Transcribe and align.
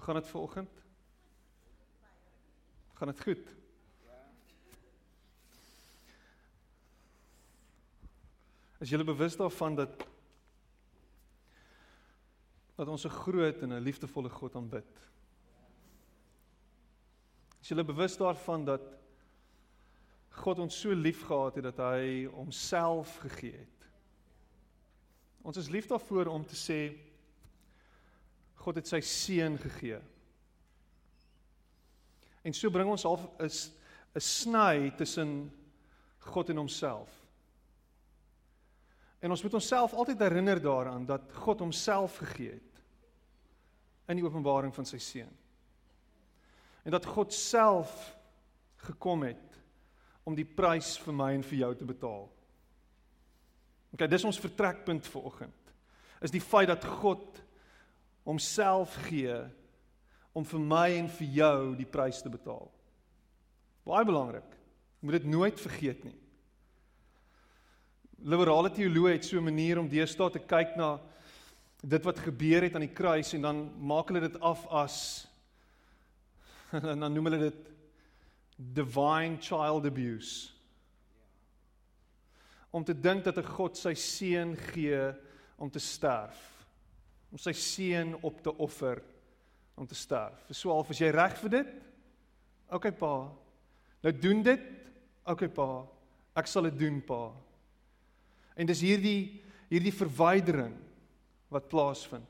Hoe 0.00 0.08
gaan 0.08 0.20
dit 0.20 0.30
vanoggend? 0.30 0.70
Gaan 2.92 3.08
dit 3.08 3.20
goed? 3.22 3.54
Is 8.78 8.88
julle 8.88 9.04
bewus 9.04 9.36
daarvan 9.36 9.74
dat 9.74 10.06
dat 12.74 12.88
ons 12.88 13.04
'n 13.04 13.08
groot 13.08 13.62
en 13.62 13.72
'n 13.72 13.80
liefdevolle 13.80 14.28
God 14.28 14.54
aanbid? 14.54 15.00
Is 17.60 17.68
julle 17.68 17.84
bewus 17.84 18.16
daarvan 18.16 18.64
dat 18.64 18.82
God 20.28 20.58
ons 20.58 20.80
so 20.80 20.94
liefgehad 20.94 21.54
het 21.54 21.64
dat 21.64 21.76
hy 21.76 22.24
homself 22.24 23.16
gegee 23.16 23.56
het? 23.56 23.88
Ons 25.42 25.56
is 25.56 25.68
lief 25.68 25.86
daarvoor 25.86 26.26
om 26.26 26.46
te 26.46 26.56
sê 26.56 27.09
God 28.60 28.80
het 28.80 28.88
sy 28.90 29.00
seun 29.04 29.56
gegee. 29.60 30.00
En 32.44 32.56
so 32.56 32.72
bring 32.72 32.88
ons 32.90 33.04
half 33.08 33.24
is 33.40 33.70
'n 34.14 34.20
sny 34.20 34.90
tussen 34.96 35.50
God 36.18 36.50
en 36.50 36.56
homself. 36.56 37.08
En 39.20 39.30
ons 39.30 39.42
moet 39.42 39.54
onsself 39.54 39.92
altyd 39.92 40.18
herinner 40.18 40.60
daaraan 40.60 41.06
dat 41.06 41.32
God 41.32 41.58
homself 41.58 42.16
gegee 42.16 42.50
het 42.50 42.82
in 44.08 44.16
die 44.16 44.24
openbaring 44.24 44.74
van 44.74 44.86
sy 44.88 44.98
seun. 44.98 45.36
En 46.84 46.90
dat 46.90 47.06
God 47.06 47.32
self 47.32 48.16
gekom 48.76 49.22
het 49.22 49.60
om 50.24 50.34
die 50.34 50.44
prys 50.44 50.98
vir 50.98 51.14
my 51.14 51.32
en 51.34 51.44
vir 51.44 51.58
jou 51.58 51.74
te 51.76 51.84
betaal. 51.84 52.28
OK, 53.90 54.06
dis 54.08 54.24
ons 54.24 54.40
vertrekpunt 54.40 55.06
vir 55.06 55.22
oggend. 55.22 55.72
Is 56.20 56.32
die 56.32 56.40
feit 56.40 56.68
dat 56.68 56.84
God 56.84 57.40
homself 58.24 58.94
gee 59.08 59.36
om 60.32 60.44
vir 60.44 60.60
my 60.60 60.88
en 60.98 61.08
vir 61.08 61.28
jou 61.40 61.76
die 61.76 61.88
prys 61.88 62.22
te 62.22 62.30
betaal. 62.30 62.68
Baie 63.86 64.04
belangrik. 64.06 64.56
Moet 65.00 65.20
dit 65.20 65.30
nooit 65.32 65.60
vergeet 65.60 66.04
nie. 66.04 66.16
Liberale 68.20 68.70
teoloë 68.70 69.16
het 69.16 69.24
so 69.24 69.38
'n 69.38 69.44
manier 69.44 69.78
om 69.78 69.88
deesdae 69.88 70.30
te 70.30 70.38
kyk 70.38 70.76
na 70.76 71.00
dit 71.80 72.04
wat 72.04 72.18
gebeur 72.18 72.62
het 72.62 72.74
aan 72.74 72.84
die 72.84 72.94
kruis 72.94 73.32
en 73.32 73.42
dan 73.42 73.72
maak 73.80 74.08
hulle 74.08 74.28
dit 74.28 74.40
af 74.40 74.66
as 74.66 75.26
en 76.72 77.00
dan 77.00 77.12
noem 77.12 77.24
hulle 77.24 77.50
dit 77.50 77.70
divine 78.56 79.38
child 79.40 79.86
abuse. 79.86 80.52
Om 82.70 82.84
te 82.84 82.94
dink 82.94 83.24
dat 83.24 83.38
'n 83.38 83.52
God 83.56 83.76
sy 83.76 83.94
seun 83.94 84.56
gee 84.56 85.14
om 85.56 85.70
te 85.70 85.78
sterf. 85.78 86.49
Om 87.30 87.38
sy 87.38 87.52
seun 87.56 88.16
op 88.26 88.40
te 88.42 88.52
offer 88.58 89.02
om 89.80 89.86
te 89.86 89.96
sterf. 89.96 90.42
So 90.52 90.74
half 90.74 90.90
as 90.92 91.00
jy 91.00 91.08
reg 91.14 91.38
vir 91.40 91.54
dit? 91.54 91.70
OK 92.74 92.90
pa. 92.98 93.14
Nou 94.04 94.12
doen 94.22 94.42
dit. 94.44 94.66
OK 95.30 95.46
pa. 95.54 95.70
Ek 96.38 96.50
sal 96.50 96.68
dit 96.68 96.78
doen 96.82 97.00
pa. 97.06 97.30
En 98.58 98.68
dis 98.68 98.84
hierdie 98.84 99.22
hierdie 99.70 99.94
verwydering 99.94 100.74
wat 101.54 101.68
plaasvind. 101.70 102.26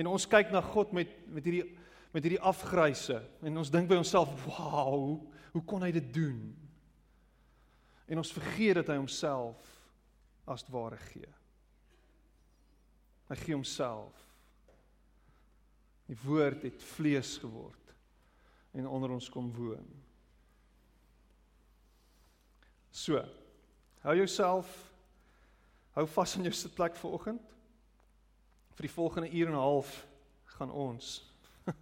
En 0.00 0.08
ons 0.08 0.24
kyk 0.30 0.52
na 0.54 0.62
God 0.64 0.94
met 0.96 1.12
met 1.28 1.44
hierdie 1.44 1.66
met 2.08 2.24
hierdie 2.24 2.40
afgryse 2.40 3.18
en 3.44 3.60
ons 3.60 3.70
dink 3.70 3.88
by 3.90 3.98
onsself, 4.00 4.30
"Wow, 4.46 5.20
hoe 5.52 5.64
kon 5.64 5.82
hy 5.82 5.90
dit 5.92 6.14
doen?" 6.14 6.56
En 8.08 8.16
ons 8.18 8.32
vergeet 8.32 8.74
dat 8.74 8.88
hy 8.88 8.96
homself 8.96 9.60
as 10.46 10.64
ware 10.72 10.96
gee. 10.96 11.28
Hy 13.28 13.36
gee 13.36 13.54
homself. 13.54 14.14
Die 16.08 16.16
woord 16.24 16.62
het 16.64 16.82
vlees 16.94 17.36
geword 17.42 17.76
en 18.72 18.86
onder 18.88 19.10
ons 19.10 19.28
kom 19.32 19.52
woon. 19.52 19.88
So, 22.90 23.20
hou 24.04 24.16
jouself 24.16 24.88
hou 25.98 26.06
vas 26.06 26.36
aan 26.36 26.46
jou 26.46 26.54
sitplek 26.54 26.94
vir 26.96 27.10
oggend. 27.10 27.54
Vir 28.78 28.86
die 28.86 28.92
volgende 28.92 29.30
uur 29.30 29.46
en 29.48 29.54
'n 29.54 29.64
half 29.64 30.06
gaan 30.44 30.70
ons 30.70 31.24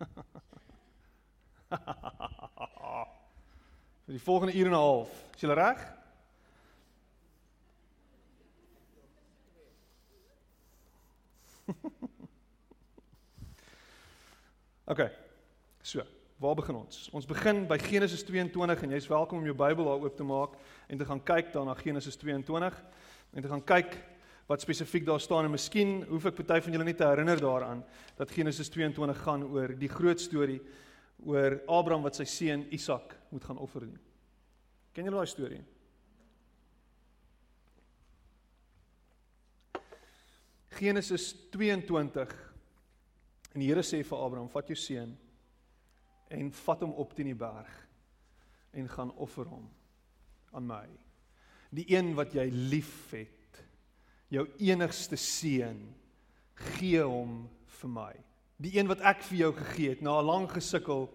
vir 4.06 4.15
die 4.15 4.23
volgende 4.23 4.55
uur 4.55 4.67
en 4.67 4.73
'n 4.73 4.79
half. 4.81 5.11
Is 5.35 5.41
jy 5.41 5.53
reg? 5.53 5.96
OK. 14.93 15.10
So, 15.82 16.03
waar 16.37 16.54
begin 16.54 16.75
ons? 16.75 17.09
Ons 17.12 17.27
begin 17.27 17.66
by 17.66 17.78
Genesis 17.81 18.25
22 18.27 18.82
en 18.87 18.94
jy's 18.94 19.09
welkom 19.10 19.41
om 19.41 19.49
jou 19.49 19.56
Bybel 19.56 19.88
daar 19.88 20.03
oop 20.03 20.16
te 20.16 20.26
maak 20.26 20.59
en 20.87 20.99
te 20.99 21.09
gaan 21.09 21.22
kyk 21.22 21.53
dan 21.55 21.66
na 21.71 21.75
Genesis 21.78 22.16
22 22.21 22.82
en 23.32 23.43
te 23.43 23.50
gaan 23.50 23.65
kyk 23.65 23.97
wat 24.47 24.62
spesifiek 24.62 25.06
daar 25.06 25.21
staan 25.21 25.44
en 25.49 25.56
miskien 25.56 26.05
hoef 26.06 26.28
ek 26.31 26.38
party 26.38 26.60
van 26.62 26.76
julle 26.76 26.87
net 26.87 27.00
te 27.00 27.09
herinner 27.09 27.41
daaraan 27.43 27.81
dat 28.19 28.31
Genesis 28.31 28.71
22 28.71 29.22
gaan 29.26 29.43
oor 29.50 29.75
die 29.75 29.91
groot 29.91 30.21
storie 30.22 30.60
oor 31.26 31.59
Abraham 31.66 32.06
wat 32.06 32.21
sy 32.21 32.26
seun 32.31 32.62
Isak 32.76 33.16
moet 33.32 33.44
gaan 33.44 33.59
offer 33.59 33.82
nie. 33.88 33.99
Ken 34.94 35.05
julle 35.09 35.19
daai 35.19 35.31
storie? 35.31 35.62
Genesis 40.76 41.32
22 41.54 42.34
en 43.54 43.62
die 43.62 43.70
Here 43.70 43.84
sê 43.87 44.03
vir 44.04 44.20
Abraham: 44.20 44.48
"Vat 44.53 44.69
jou 44.69 44.76
seun 44.76 45.16
en 46.28 46.50
vat 46.50 46.82
hom 46.84 46.92
op 47.00 47.14
teen 47.16 47.31
die 47.31 47.38
berg 47.38 47.72
en 48.76 48.88
gaan 48.88 49.12
offer 49.16 49.48
hom 49.48 49.69
aan 50.53 50.66
my. 50.66 50.87
Die 51.70 51.87
een 51.88 52.14
wat 52.14 52.34
jy 52.34 52.48
liefhet, 52.50 53.62
jou 54.28 54.47
enigste 54.59 55.16
seun, 55.16 55.81
gee 56.76 57.03
hom 57.03 57.47
vir 57.81 57.91
my. 57.91 58.12
Die 58.60 58.76
een 58.78 58.88
wat 58.88 59.00
ek 59.00 59.22
vir 59.22 59.38
jou 59.38 59.53
gegee 59.53 59.94
het 59.94 60.03
na 60.03 60.20
'n 60.20 60.26
lang 60.26 60.48
gesukkel 60.50 61.08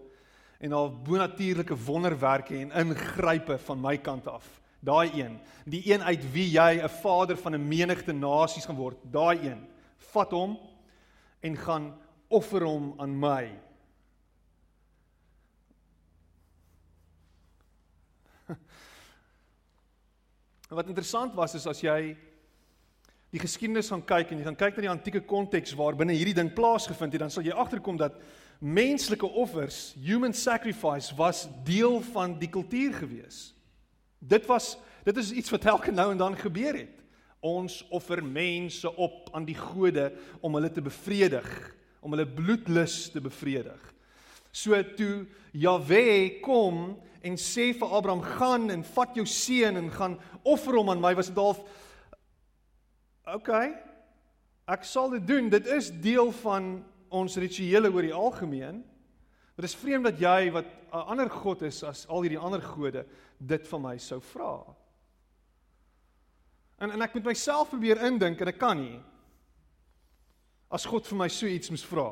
en 0.60 0.70
na 0.70 0.88
bonatuurlike 0.88 1.76
wonderwerke 1.86 2.56
en 2.58 2.72
ingrype 2.72 3.58
van 3.58 3.80
my 3.80 3.96
kant 3.98 4.26
af." 4.26 4.61
Daai 4.82 5.12
een, 5.14 5.36
die 5.64 5.82
een 5.92 6.02
uit 6.02 6.24
wie 6.34 6.48
jy 6.50 6.82
'n 6.82 6.88
vader 6.88 7.36
van 7.36 7.54
'n 7.54 7.68
menigte 7.68 8.12
nasies 8.12 8.64
gaan 8.66 8.76
word, 8.76 8.98
daai 9.12 9.38
een. 9.38 9.66
Vat 9.96 10.30
hom 10.30 10.58
en 11.40 11.56
gaan 11.56 11.94
offer 12.28 12.64
hom 12.64 12.94
aan 12.98 13.18
my. 13.18 13.60
En 20.68 20.76
wat 20.78 20.86
interessant 20.86 21.34
was 21.34 21.54
is 21.54 21.66
as 21.66 21.80
jy 21.80 22.16
die 23.30 23.40
geskiedenis 23.40 23.88
gaan 23.88 24.04
kyk 24.04 24.30
en 24.30 24.38
jy 24.38 24.44
gaan 24.44 24.56
kyk 24.60 24.76
na 24.76 24.80
die 24.80 24.92
antieke 24.92 25.20
konteks 25.20 25.72
waar 25.72 25.96
binne 25.96 26.12
hierdie 26.12 26.34
ding 26.34 26.52
plaasgevind 26.52 27.12
het, 27.12 27.20
dan 27.20 27.30
sal 27.30 27.44
jy 27.44 27.52
agterkom 27.52 27.96
dat 27.96 28.18
menslike 28.58 29.26
offers, 29.26 29.94
human 29.94 30.32
sacrifice 30.32 31.14
was 31.16 31.48
deel 31.64 32.00
van 32.12 32.38
die 32.38 32.48
kultuur 32.48 32.92
gewees. 32.92 33.54
Dit 34.22 34.46
was 34.46 34.76
dit 35.02 35.16
is 35.18 35.32
iets 35.34 35.50
wat 35.50 35.64
elke 35.66 35.90
nou 35.90 36.12
en 36.12 36.20
dan 36.20 36.36
gebeur 36.38 36.76
het. 36.78 37.00
Ons 37.42 37.80
offer 37.90 38.22
mense 38.22 38.86
op 38.96 39.32
aan 39.34 39.44
die 39.44 39.58
gode 39.58 40.12
om 40.40 40.54
hulle 40.54 40.70
te 40.70 40.82
bevredig, 40.82 41.48
om 42.00 42.14
hulle 42.14 42.26
bloedlus 42.26 43.08
te 43.10 43.20
bevredig. 43.20 43.80
So 44.54 44.78
toe 44.94 45.26
Jahwe 45.50 46.38
kom 46.44 47.00
en 47.22 47.38
sê 47.40 47.72
vir 47.74 47.94
Abraham 47.96 48.22
gaan 48.38 48.70
en 48.70 48.84
vat 48.94 49.18
jou 49.18 49.26
seun 49.26 49.80
en 49.80 49.90
gaan 49.90 50.18
offer 50.46 50.78
hom 50.78 50.92
aan 50.92 51.02
my 51.02 51.14
was 51.18 51.32
dit 51.32 51.40
half 51.40 51.62
OK. 53.32 53.50
Ek 54.70 54.86
sal 54.86 55.10
dit 55.14 55.26
doen. 55.26 55.50
Dit 55.50 55.66
is 55.70 55.90
deel 56.02 56.30
van 56.42 56.76
ons 57.12 57.36
rituele 57.38 57.90
oor 57.90 58.06
die 58.06 58.14
algemeen. 58.14 58.82
Dit 59.58 59.66
is 59.68 59.76
vreemd 59.78 60.08
dat 60.10 60.20
jy 60.22 60.50
wat 60.54 60.66
'n 60.92 61.06
ander 61.12 61.30
god 61.30 61.62
is 61.62 61.82
as 61.82 62.06
al 62.08 62.22
hierdie 62.22 62.38
ander 62.38 62.60
gode 62.60 63.04
dit 63.46 63.68
van 63.68 63.82
my 63.82 63.96
sou 63.98 64.20
vra. 64.32 64.54
En 66.82 66.90
en 66.90 67.04
ek 67.04 67.14
moet 67.14 67.30
myself 67.32 67.70
probeer 67.70 68.02
indink 68.06 68.40
en 68.40 68.50
ek 68.50 68.58
kan 68.58 68.78
nie. 68.78 68.98
As 70.72 70.86
God 70.88 71.06
vir 71.06 71.18
my 71.20 71.28
so 71.30 71.46
iets 71.46 71.70
moes 71.70 71.84
vra. 71.86 72.08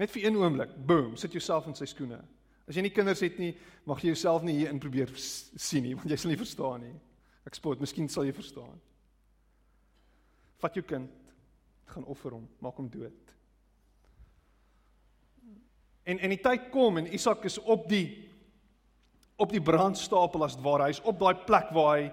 Net 0.00 0.12
vir 0.14 0.24
een 0.24 0.38
oomblik, 0.40 0.72
boom, 0.86 1.16
sit 1.20 1.34
jouself 1.36 1.66
in 1.68 1.76
sy 1.76 1.84
skoene. 1.90 2.22
As 2.64 2.76
jy 2.78 2.86
nie 2.86 2.94
kinders 2.94 3.20
het 3.20 3.36
nie, 3.42 3.50
mag 3.84 4.00
jy 4.00 4.14
jouself 4.14 4.46
nie 4.46 4.54
hier 4.56 4.70
in 4.72 4.80
probeer 4.80 5.10
sien 5.18 5.84
nie, 5.84 5.94
want 5.98 6.08
jy 6.08 6.16
sal 6.16 6.32
nie 6.32 6.40
verstaan 6.40 6.86
nie. 6.86 6.94
Ek 7.48 7.58
spot, 7.58 7.82
miskien 7.82 8.08
sal 8.08 8.24
jy 8.28 8.32
verstaan. 8.36 8.78
Vat 10.60 10.76
jou 10.76 10.84
kind, 10.86 11.10
gaan 11.90 12.08
offer 12.08 12.36
hom, 12.36 12.46
maak 12.64 12.78
hom 12.80 12.88
dood. 12.92 13.29
En 16.10 16.18
en 16.18 16.34
die 16.34 16.42
tyd 16.42 16.70
kom 16.74 16.98
en 17.00 17.12
Isak 17.14 17.46
is 17.48 17.58
op 17.62 17.86
die 17.90 18.06
op 19.40 19.52
die 19.54 19.62
brandstapel 19.64 20.44
as 20.44 20.58
ware. 20.60 20.90
Hy's 20.90 21.00
op 21.08 21.20
daai 21.20 21.44
plek 21.46 21.70
waar 21.72 21.94
hy 21.96 22.10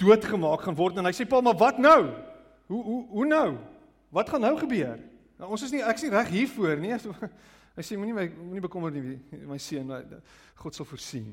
doodgemaak 0.00 0.64
gaan 0.64 0.78
word 0.78 0.96
en 0.98 1.08
hy 1.08 1.12
sê 1.16 1.26
pa, 1.28 1.42
maar 1.44 1.58
wat 1.60 1.80
nou? 1.82 2.00
Hoe 2.70 2.82
hoe 2.86 3.00
hoe 3.10 3.26
nou? 3.28 3.48
Wat 4.14 4.30
gaan 4.30 4.46
nou 4.46 4.54
gebeur? 4.62 5.02
Nou, 5.38 5.50
ons 5.52 5.64
is 5.66 5.74
nie 5.74 5.82
ek's 5.82 6.06
nie 6.06 6.12
reg 6.14 6.30
hiervoor 6.32 6.80
nie. 6.80 6.94
Hy 7.74 7.82
sê 7.82 7.96
moenie 7.98 8.14
my 8.14 8.28
moenie 8.38 8.62
bekommer 8.62 8.92
nie 8.94 9.18
my 9.50 9.58
seun 9.58 9.90
God 10.60 10.76
sal 10.76 10.86
voorsien. 10.86 11.32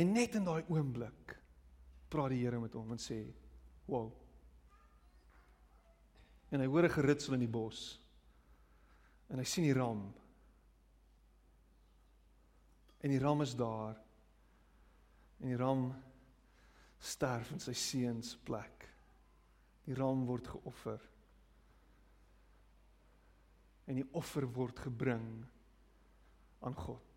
En 0.00 0.14
net 0.16 0.38
in 0.38 0.46
daai 0.48 0.64
oomblik 0.72 1.34
praat 2.10 2.32
die 2.32 2.40
Here 2.40 2.58
met 2.58 2.72
hom 2.74 2.94
en 2.96 3.02
sê: 3.02 3.20
"Wow." 3.86 4.08
En 6.50 6.64
hy 6.64 6.66
hoor 6.66 6.88
'n 6.88 6.96
geritsel 6.96 7.36
in 7.36 7.44
die 7.44 7.52
bos. 7.52 8.00
En 9.32 9.40
hy 9.40 9.46
sien 9.48 9.66
die 9.66 9.76
ram. 9.76 10.02
En 13.04 13.12
die 13.12 13.20
ram 13.20 13.42
is 13.44 13.54
daar. 13.56 13.96
En 15.40 15.48
die 15.52 15.60
ram 15.60 15.88
sterf 17.04 17.50
in 17.52 17.60
sy 17.60 17.74
seun 17.76 18.22
se 18.24 18.38
plek. 18.44 18.88
Die 19.84 19.96
ram 19.96 20.24
word 20.28 20.48
geoffer 20.48 21.02
en 23.84 24.00
die 24.00 24.06
offer 24.16 24.46
word 24.56 24.80
gebring 24.86 25.26
aan 26.64 26.76
God. 26.76 27.10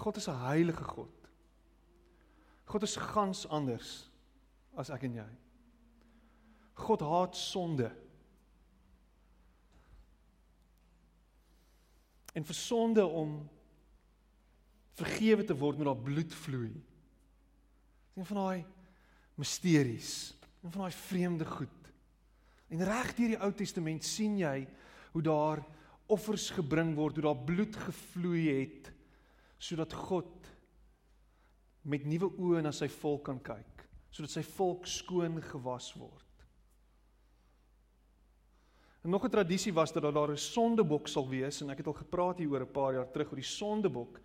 God 0.00 0.16
is 0.16 0.28
'n 0.28 0.40
heilige 0.46 0.84
God. 0.84 1.28
God 2.64 2.82
is 2.82 2.96
gans 2.96 3.46
anders 3.48 4.10
as 4.74 4.90
ek 4.90 5.02
en 5.02 5.14
jy. 5.14 5.30
God 6.74 7.00
haat 7.00 7.36
sonde. 7.36 7.90
En 12.34 12.46
vir 12.46 12.58
sonde 12.58 13.04
om 13.06 13.38
vergewe 15.00 15.44
te 15.44 15.56
word 15.56 15.78
moet 15.78 15.90
daar 15.90 16.04
bloed 16.04 16.34
vloei. 16.34 16.72
Een 18.14 18.26
van 18.26 18.42
daai 18.42 18.64
misteries, 19.40 20.34
een 20.60 20.72
van 20.72 20.84
daai 20.86 20.96
vreemde 21.08 21.46
goed 21.48 21.80
En 22.70 22.84
reg 22.86 23.14
deur 23.18 23.32
die 23.34 23.40
Ou 23.42 23.50
Testament 23.54 24.06
sien 24.06 24.36
jy 24.38 24.62
hoe 25.10 25.22
daar 25.26 25.62
offers 26.10 26.50
gebring 26.54 26.94
word, 26.94 27.18
hoe 27.18 27.26
daar 27.26 27.46
bloed 27.46 27.76
gevloei 27.76 28.46
het 28.62 28.92
sodat 29.60 29.92
God 29.92 30.46
met 31.90 32.06
nuwe 32.08 32.30
oë 32.40 32.62
na 32.64 32.70
sy 32.72 32.86
volk 32.92 33.26
kan 33.26 33.40
kyk, 33.44 33.82
sodat 34.08 34.32
sy 34.32 34.44
volk 34.54 34.86
skoon 34.88 35.36
gewas 35.44 35.90
word. 35.98 36.29
En 39.00 39.10
nog 39.10 39.24
'n 39.24 39.30
tradisie 39.30 39.72
was 39.72 39.92
dat 39.92 40.02
daar 40.02 40.30
'n 40.30 40.36
sondebok 40.36 41.08
sal 41.08 41.28
wees 41.28 41.60
en 41.60 41.70
ek 41.70 41.76
het 41.76 41.86
al 41.86 41.92
gepraat 41.92 42.38
hier 42.38 42.50
oor 42.50 42.60
'n 42.60 42.70
paar 42.70 42.92
jaar 42.92 43.10
terug 43.10 43.28
oor 43.28 43.36
die 43.36 43.44
sondebok 43.44 44.20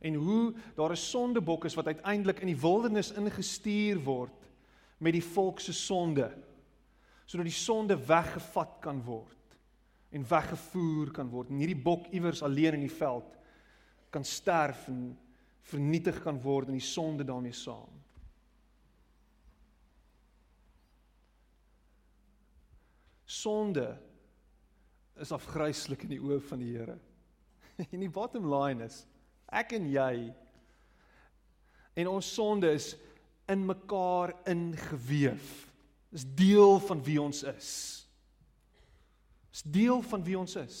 en 0.00 0.14
hoe 0.14 0.54
daar 0.74 0.90
'n 0.90 0.96
sondebok 0.96 1.64
is 1.64 1.74
wat 1.74 1.86
uiteindelik 1.86 2.40
in 2.40 2.46
die 2.46 2.60
wildernis 2.60 3.12
ingestuur 3.12 4.02
word 4.04 4.50
met 4.98 5.12
die 5.12 5.24
volk 5.24 5.60
se 5.60 5.72
sonde 5.72 6.36
sodat 7.24 7.46
die 7.46 7.54
sonde 7.54 8.06
weggevat 8.06 8.76
kan 8.80 9.02
word 9.02 9.36
en 10.10 10.28
weggevoer 10.28 11.10
kan 11.10 11.28
word. 11.30 11.48
En 11.48 11.60
hierdie 11.62 11.82
bok 11.82 12.08
iewers 12.10 12.42
alleen 12.42 12.74
in 12.74 12.80
die 12.80 12.96
veld 12.96 13.38
kan 14.10 14.24
sterf 14.24 14.88
en 14.90 15.18
vernietig 15.70 16.22
kan 16.22 16.40
word 16.42 16.66
en 16.66 16.78
die 16.78 16.86
sonde 16.86 17.24
daarmee 17.24 17.54
saam. 17.54 17.92
Sonde 23.24 23.98
is 25.20 25.32
afgryslik 25.36 26.06
in 26.06 26.14
die 26.14 26.20
oë 26.22 26.40
van 26.48 26.62
die 26.62 26.72
Here. 26.74 26.98
En 27.92 28.02
die 28.02 28.12
bottom 28.12 28.48
line 28.50 28.84
is 28.84 29.04
ek 29.50 29.74
en 29.78 29.86
jy 29.90 30.30
en 31.98 32.10
ons 32.12 32.28
sonde 32.34 32.68
is 32.70 32.92
in 33.50 33.64
mekaar 33.66 34.32
ingeweef. 34.48 35.48
Dis 36.10 36.26
deel 36.38 36.78
van 36.86 37.00
wie 37.06 37.18
ons 37.22 37.42
is. 37.50 37.70
Dis 39.50 39.64
deel 39.66 40.02
van 40.06 40.22
wie 40.26 40.38
ons 40.38 40.54
is. 40.60 40.78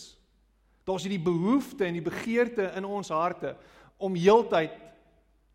Daar's 0.86 1.06
hierdie 1.06 1.22
behoefte 1.22 1.86
en 1.86 1.98
die 1.98 2.04
begeerte 2.04 2.70
in 2.78 2.86
ons 2.86 3.10
harte 3.14 3.56
om 4.00 4.16
heeltyd 4.16 4.76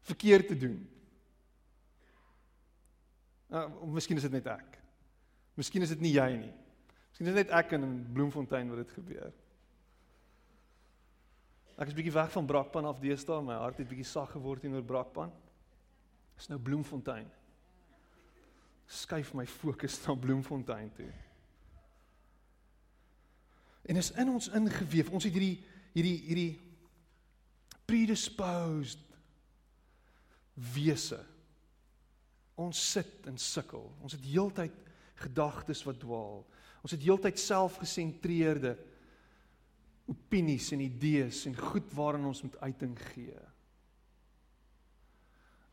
verkeerd 0.05 0.51
te 0.51 0.57
doen. 0.59 0.77
Nou, 3.49 3.65
miskien 3.95 4.19
is 4.19 4.27
dit 4.27 4.35
net 4.35 4.47
ek. 4.51 4.77
Miskien 5.55 5.85
is 5.85 5.93
dit 5.93 6.03
nie 6.03 6.13
jy 6.17 6.29
nie. 6.35 6.53
Miskien 7.15 7.31
is 7.31 7.37
net 7.37 7.51
ek 7.55 7.77
in 7.77 7.85
Bloemfontein 8.11 8.67
wat 8.73 8.81
dit 8.81 8.89
gebeur. 8.97 9.29
Ek 11.79 11.87
is 11.87 11.95
bietjie 11.95 12.11
weg 12.11 12.33
van 12.33 12.47
Brakpan 12.47 12.87
af 12.89 12.99
deesdae, 12.99 13.39
my 13.39 13.55
hart 13.61 13.79
het 13.79 13.87
bietjie 13.87 14.07
sag 14.07 14.33
geword 14.35 14.63
teenoor 14.63 14.83
Brakpan. 14.83 15.31
Dis 16.35 16.51
nou 16.51 16.59
Bloemfontein 16.59 17.31
skuif 18.91 19.31
my 19.33 19.47
fokus 19.47 19.95
na 20.03 20.13
Bloemfontein 20.13 20.91
toe. 20.93 21.09
En 23.85 23.95
is 23.95 24.11
in 24.11 24.29
ons 24.29 24.49
ingeweef. 24.53 25.09
Ons 25.09 25.25
het 25.25 25.33
hierdie 25.33 25.63
hierdie 25.95 26.17
hierdie 26.27 26.51
predisposed 27.87 28.99
wese. 30.75 31.21
Ons 32.59 32.81
sit 32.91 33.25
en 33.31 33.39
sukkel. 33.39 33.87
Ons 34.03 34.17
het 34.17 34.27
heeltyd 34.27 34.75
gedagtes 35.23 35.85
wat 35.87 36.01
dwaal. 36.03 36.43
Ons 36.85 36.93
het 36.93 37.01
heeltyd 37.01 37.39
selfgesentreerde 37.41 38.75
opinies 40.05 40.67
en 40.75 40.83
idees 40.85 41.39
en 41.49 41.55
goed 41.57 41.87
waarin 41.97 42.27
ons 42.29 42.43
moet 42.45 42.57
uiting 42.61 42.91
gee. 43.07 43.39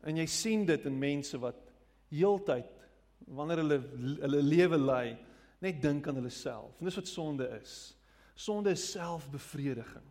En 0.09 0.17
jy 0.17 0.25
sien 0.25 0.63
dit 0.65 0.87
in 0.89 0.95
mense 0.97 1.37
wat 1.37 1.59
heeltyd 2.09 2.71
wanneer 3.29 3.61
hulle 3.61 3.77
hulle 4.23 4.41
lewe 4.41 4.79
lei, 4.81 5.11
net 5.61 5.77
dink 5.83 6.09
aan 6.09 6.17
hulle 6.17 6.33
self. 6.33 6.79
En 6.79 6.89
dis 6.89 6.97
wat 6.97 7.11
sonde 7.11 7.45
is. 7.59 7.75
Sonde 8.33 8.73
is 8.73 8.87
selfbevrediging. 8.95 10.07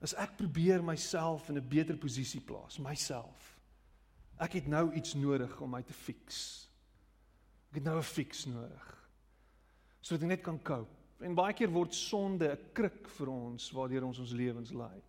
As 0.00 0.16
ek 0.16 0.38
probeer 0.40 0.80
myself 0.80 1.50
in 1.52 1.60
'n 1.60 1.68
beter 1.68 2.00
posisie 2.00 2.40
plaas, 2.40 2.78
myself. 2.78 3.60
Ek 4.40 4.56
het 4.56 4.66
nou 4.66 4.88
iets 4.94 5.14
nodig 5.14 5.60
om 5.60 5.70
my 5.70 5.82
te 5.82 5.92
fix. 5.92 6.66
Ek 7.68 7.74
het 7.74 7.84
nou 7.84 7.98
'n 7.98 8.02
fix 8.02 8.46
nodig. 8.46 8.99
Sodat 10.00 10.22
ek 10.22 10.28
net 10.28 10.42
kan 10.42 10.58
cope. 10.62 10.96
En 11.20 11.36
baie 11.36 11.54
keer 11.54 11.68
word 11.68 11.94
sonde 11.94 12.48
'n 12.52 12.72
kruk 12.72 13.08
vir 13.08 13.28
ons 13.28 13.70
waardeur 13.72 14.04
ons 14.04 14.18
ons 14.18 14.32
lewens 14.32 14.72
lei. 14.72 15.02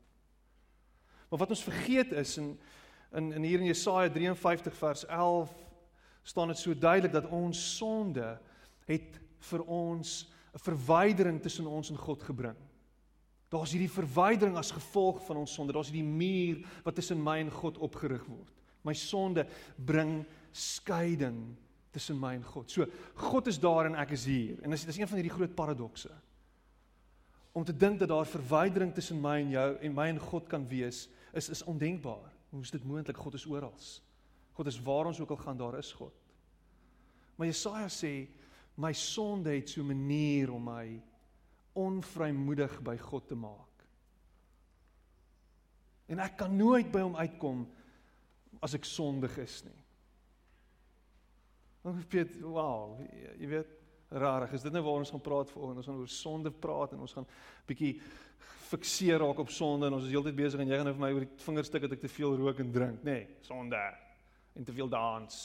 Maar 1.30 1.40
wat 1.40 1.50
ons 1.50 1.64
vergeet 1.64 2.12
is 2.12 2.38
in 2.38 2.60
in 3.14 3.32
in 3.34 3.44
hier 3.44 3.60
in 3.60 3.66
Jesaja 3.66 4.10
53 4.10 4.76
vers 4.76 5.06
11 5.06 5.52
staan 6.24 6.48
dit 6.48 6.58
so 6.58 6.74
duidelik 6.74 7.12
dat 7.12 7.30
ons 7.30 7.78
sonde 7.78 8.40
het 8.86 9.20
vir 9.40 9.64
ons 9.64 10.32
'n 10.54 10.60
verwydering 10.60 11.42
tussen 11.42 11.68
ons 11.68 11.90
en 11.90 11.98
God 11.98 12.24
gebring. 12.24 12.58
Daar's 13.50 13.72
hierdie 13.72 13.92
verwydering 13.92 14.56
as 14.58 14.72
gevolg 14.72 15.26
van 15.26 15.38
ons 15.38 15.54
sonde. 15.54 15.74
Daar's 15.74 15.90
hierdie 15.92 16.08
muur 16.08 16.66
wat 16.84 16.96
tussen 16.96 17.24
my 17.24 17.40
en 17.40 17.52
God 17.52 17.78
opgerig 17.78 18.24
word. 18.26 18.54
My 18.82 18.94
sonde 18.94 19.46
bring 19.76 20.26
skeiding 20.52 21.58
tussen 21.92 22.20
my 22.20 22.34
en 22.34 22.44
God. 22.44 22.72
So 22.72 22.86
God 23.16 23.48
is 23.48 23.60
daar 23.60 23.86
en 23.86 23.96
ek 24.00 24.14
is 24.16 24.26
hier. 24.26 24.60
En 24.64 24.72
dis 24.72 24.86
dis 24.86 24.98
een 24.98 25.08
van 25.08 25.20
hierdie 25.20 25.34
groot 25.34 25.56
paradokse. 25.56 26.12
Om 27.52 27.66
te 27.68 27.76
dink 27.76 28.00
dat 28.00 28.10
daar 28.10 28.26
verwydering 28.26 28.94
tussen 28.96 29.20
my 29.22 29.38
en 29.42 29.50
jou 29.50 29.70
en 29.82 29.96
my 29.96 30.08
en 30.14 30.20
God 30.20 30.48
kan 30.48 30.68
wees, 30.68 31.10
is 31.34 31.50
is 31.50 31.64
ondenkbaar. 31.64 32.32
Hoe 32.50 32.62
is 32.62 32.72
dit 32.72 32.84
moontlik? 32.84 33.18
God 33.18 33.34
is 33.34 33.46
oral. 33.46 33.76
God 34.54 34.68
is 34.68 34.82
waar 34.84 35.06
ons 35.06 35.20
ook 35.20 35.30
al 35.30 35.44
gaan, 35.44 35.58
daar 35.58 35.78
is 35.78 35.92
God. 35.92 36.14
Maar 37.36 37.48
Jesaja 37.48 37.88
sê 37.90 38.28
my 38.76 38.94
sonde 38.94 39.50
het 39.50 39.70
so 39.70 39.82
'n 39.82 39.88
manier 39.88 40.52
om 40.52 40.64
my 40.64 41.02
onvrymoedig 41.74 42.82
by 42.82 42.98
God 42.98 43.28
te 43.28 43.36
maak. 43.36 43.86
En 46.06 46.20
ek 46.20 46.38
kan 46.38 46.56
nooit 46.56 46.92
by 46.92 47.00
hom 47.00 47.16
uitkom 47.16 47.68
as 48.60 48.74
ek 48.74 48.84
sondig 48.86 49.38
is 49.38 49.64
nie. 49.64 49.81
Dan 51.82 52.04
weet 52.10 52.36
wow, 52.42 53.00
jy 53.40 53.48
weet 53.48 53.78
rarig, 54.12 54.52
is 54.54 54.66
dit 54.66 54.74
nou 54.76 54.84
waar 54.84 55.00
ons 55.02 55.10
gaan 55.10 55.24
praat 55.24 55.50
vanoggend? 55.50 55.80
Ons 55.82 55.88
gaan 55.90 56.02
oor 56.04 56.12
sonde 56.12 56.52
praat 56.52 56.94
en 56.94 57.00
ons 57.06 57.16
gaan 57.16 57.28
bietjie 57.70 57.96
fikseer 58.72 59.20
raak 59.24 59.40
op 59.40 59.50
sonde 59.52 59.88
en 59.88 59.96
ons 59.98 60.06
is 60.06 60.14
heeltyd 60.14 60.36
besig 60.36 60.62
en 60.62 60.70
jy 60.70 60.78
gaan 60.80 60.88
nou 60.88 60.96
vir 60.98 61.04
my 61.04 61.12
oor 61.16 61.26
die 61.26 61.44
vingerstuk 61.46 61.88
dat 61.88 61.96
ek 61.98 62.04
te 62.04 62.12
veel 62.12 62.38
rook 62.40 62.62
en 62.64 62.72
drink, 62.76 63.02
nê? 63.08 63.18
Nee, 63.24 63.42
sonde 63.48 63.82
en 64.56 64.68
te 64.68 64.76
veel 64.76 64.92
dans. 64.92 65.42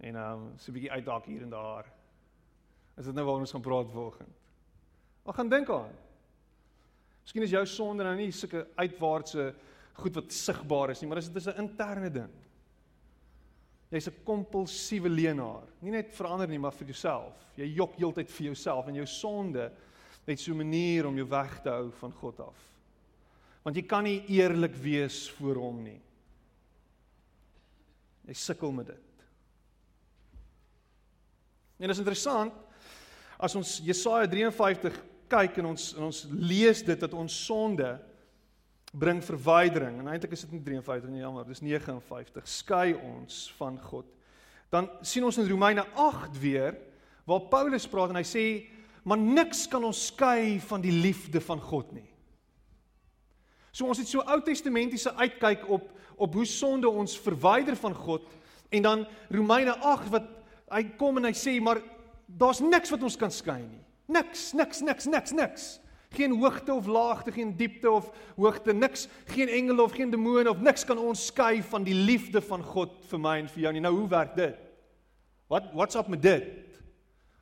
En 0.00 0.16
ehm 0.16 0.44
um, 0.46 0.52
so 0.58 0.70
'n 0.70 0.74
bietjie 0.74 0.92
uitdaak 0.92 1.24
hier 1.28 1.42
en 1.42 1.50
daar. 1.50 1.90
Is 2.96 3.04
dit 3.04 3.14
nou 3.14 3.24
waar 3.26 3.40
ons 3.40 3.52
gaan 3.52 3.68
praat 3.68 3.90
vanoggend? 3.92 4.36
Wat 5.22 5.34
gaan 5.34 5.48
dink 5.48 5.70
aan? 5.70 5.92
Miskien 7.22 7.42
is 7.42 7.50
jou 7.50 7.66
sonde 7.66 8.02
nou 8.02 8.16
nie 8.16 8.30
sulke 8.32 8.66
uitwaartse 8.74 9.54
goed 9.92 10.14
wat 10.14 10.32
sigbaar 10.32 10.90
is 10.90 11.00
nie, 11.00 11.08
maar 11.08 11.20
dit 11.20 11.36
is 11.36 11.46
'n 11.46 11.60
interne 11.60 12.10
ding. 12.10 12.32
Jy's 13.90 14.06
'n 14.08 14.24
kompulsiewe 14.24 15.08
leenaar. 15.08 15.66
Nie 15.80 15.90
net 15.90 16.14
verander 16.14 16.48
nie, 16.48 16.58
maar 16.58 16.72
vir 16.72 16.86
jouself. 16.86 17.34
Jy 17.56 17.74
jok 17.74 17.96
heeltyd 17.96 18.30
vir 18.30 18.46
jouself 18.46 18.86
en 18.86 18.94
jou 18.94 19.06
sonde 19.06 19.72
het 20.26 20.40
so 20.40 20.52
'n 20.52 20.56
manier 20.56 21.06
om 21.06 21.16
jou 21.16 21.28
weg 21.28 21.60
te 21.62 21.68
hou 21.68 21.90
van 21.90 22.12
God 22.12 22.40
af. 22.40 22.56
Want 23.62 23.76
jy 23.76 23.82
kan 23.82 24.04
nie 24.04 24.24
eerlik 24.28 24.74
wees 24.74 25.30
voor 25.30 25.56
hom 25.56 25.82
nie. 25.82 26.00
Jy 28.26 28.34
sukkel 28.34 28.72
met 28.72 28.86
dit. 28.86 29.10
En 31.78 31.88
dit 31.88 31.90
is 31.90 31.98
interessant 31.98 32.52
as 33.38 33.54
ons 33.56 33.78
Jesaja 33.84 34.26
53 34.28 34.96
kyk 35.28 35.58
en 35.58 35.70
ons 35.72 35.94
en 35.96 36.02
ons 36.02 36.26
lees 36.30 36.82
dit 36.82 37.00
dat 37.00 37.14
ons 37.16 37.44
sonde 37.46 38.00
bring 38.90 39.22
verwydering. 39.24 40.00
En 40.00 40.10
eintlik 40.10 40.34
is 40.34 40.44
dit 40.46 40.56
nie 40.56 40.62
53 40.66 41.10
nie 41.12 41.22
jammer. 41.22 41.46
Dis 41.46 41.62
59 41.62 42.48
skei 42.48 42.94
ons 42.94 43.42
van 43.58 43.78
God. 43.90 44.06
Dan 44.70 44.88
sien 45.06 45.24
ons 45.26 45.38
in 45.38 45.48
Romeine 45.50 45.84
8 45.94 46.38
weer 46.40 46.76
waar 47.28 47.46
Paulus 47.50 47.86
praat 47.90 48.10
en 48.10 48.20
hy 48.20 48.26
sê 48.26 48.44
maar 49.06 49.18
niks 49.20 49.64
kan 49.70 49.84
ons 49.86 50.06
skei 50.10 50.58
van 50.68 50.82
die 50.84 50.92
liefde 50.92 51.40
van 51.40 51.60
God 51.62 51.92
nie. 51.96 52.06
So 53.72 53.86
ons 53.88 54.00
het 54.02 54.10
so 54.10 54.22
Ou 54.26 54.40
Testamentiese 54.44 55.14
uitkyk 55.16 55.66
op 55.70 55.88
op 56.20 56.34
hoe 56.36 56.44
sonde 56.44 56.84
ons 56.84 57.14
verwyder 57.16 57.72
van 57.80 57.94
God 57.96 58.26
en 58.68 58.84
dan 58.84 59.04
Romeine 59.32 59.72
8 59.72 60.10
wat 60.12 60.26
hy 60.68 60.82
kom 61.00 61.16
en 61.16 61.30
hy 61.30 61.32
sê 61.32 61.54
maar 61.64 61.80
daar's 62.26 62.60
niks 62.60 62.92
wat 62.92 63.06
ons 63.08 63.16
kan 63.16 63.32
skei 63.32 63.62
nie. 63.62 63.80
Niks 64.10 64.50
niks 64.58 64.82
niks 64.84 65.08
niks 65.08 65.32
niks 65.32 65.70
Geen 66.10 66.32
hoogte 66.40 66.74
of 66.74 66.86
laagte, 66.86 67.32
geen 67.32 67.56
diepte 67.56 67.90
of 67.90 68.10
hoogte, 68.36 68.72
niks, 68.74 69.06
geen 69.30 69.48
engele 69.48 69.82
of 69.82 69.92
geen 69.92 70.10
demone 70.10 70.50
of 70.50 70.60
niks 70.60 70.84
kan 70.84 70.98
ons 70.98 71.26
skei 71.30 71.60
van 71.62 71.84
die 71.86 71.94
liefde 71.94 72.42
van 72.42 72.64
God 72.66 72.96
vir 73.06 73.20
my 73.22 73.36
en 73.38 73.50
vir 73.52 73.62
jou 73.62 73.72
nie. 73.76 73.82
Nou 73.84 73.92
hoe 73.94 74.08
werk 74.10 74.32
dit? 74.34 74.56
Wat 75.50 75.68
what's 75.74 75.94
up 75.94 76.08
met 76.10 76.22
dit? 76.22 76.80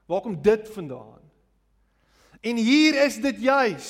Waar 0.08 0.20
kom 0.20 0.36
dit 0.42 0.68
vandaan? 0.74 1.24
En 2.40 2.60
hier 2.60 2.98
is 3.04 3.16
dit 3.24 3.40
juis. 3.40 3.88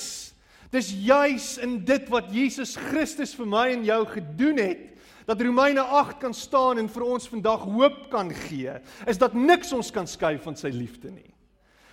Dis 0.71 0.93
juis 0.93 1.49
in 1.65 1.81
dit 1.85 2.07
wat 2.13 2.31
Jesus 2.31 2.77
Christus 2.77 3.35
vir 3.35 3.49
my 3.51 3.65
en 3.73 3.83
jou 3.89 4.03
gedoen 4.07 4.61
het 4.63 4.85
dat 5.29 5.43
Romeine 5.45 5.83
8 5.83 6.23
kan 6.23 6.35
staan 6.35 6.79
en 6.81 6.87
vir 6.89 7.05
ons 7.05 7.29
vandag 7.29 7.67
hoop 7.67 8.07
kan 8.13 8.31
gee. 8.47 8.79
Is 9.11 9.19
dat 9.19 9.35
niks 9.35 9.75
ons 9.77 9.91
kan 9.93 10.07
skei 10.07 10.37
van 10.41 10.57
sy 10.57 10.71
liefde 10.73 11.11
nie 11.11 11.35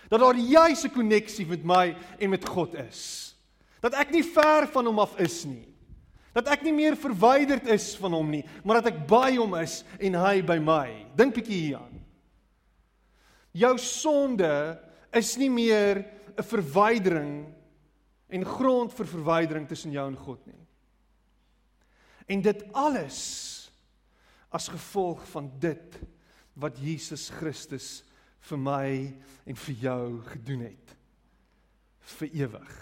dat 0.09 0.19
daar 0.19 0.37
juis 0.37 0.83
'n 0.85 0.93
koneksie 0.93 1.45
met 1.45 1.63
my 1.63 1.95
en 2.19 2.29
met 2.29 2.47
God 2.47 2.73
is. 2.73 3.35
Dat 3.81 3.93
ek 3.93 4.11
nie 4.11 4.23
ver 4.23 4.67
van 4.67 4.85
hom 4.85 4.99
af 4.99 5.19
is 5.19 5.45
nie. 5.45 5.67
Dat 6.33 6.47
ek 6.47 6.63
nie 6.63 6.73
meer 6.73 6.97
verwyderd 6.97 7.67
is 7.67 7.95
van 7.95 8.13
hom 8.13 8.29
nie, 8.29 8.43
maar 8.63 8.81
dat 8.81 8.93
ek 8.93 9.07
by 9.07 9.35
hom 9.35 9.55
is 9.55 9.83
en 9.99 10.13
hy 10.13 10.41
by 10.41 10.57
my. 10.57 11.05
Dink 11.15 11.33
bietjie 11.33 11.61
hieraan. 11.61 12.03
Jou 13.51 13.77
sonde 13.77 14.79
is 15.13 15.37
nie 15.37 15.49
meer 15.49 16.05
'n 16.37 16.43
verwydering 16.43 17.53
en 18.29 18.45
grond 18.45 18.93
vir 18.93 19.05
verwydering 19.05 19.67
tussen 19.67 19.91
jou 19.91 20.07
en 20.07 20.17
God 20.17 20.45
nie. 20.45 20.67
En 22.27 22.41
dit 22.41 22.63
alles 22.73 23.71
as 24.49 24.67
gevolg 24.67 25.27
van 25.27 25.51
dit 25.59 25.99
wat 26.53 26.77
Jesus 26.79 27.29
Christus 27.29 28.03
vir 28.45 28.61
my 28.61 28.89
en 29.45 29.57
vir 29.57 29.75
jou 29.81 30.21
gedoen 30.29 30.65
het. 30.67 30.95
Vir 32.15 32.33
ewig. 32.45 32.73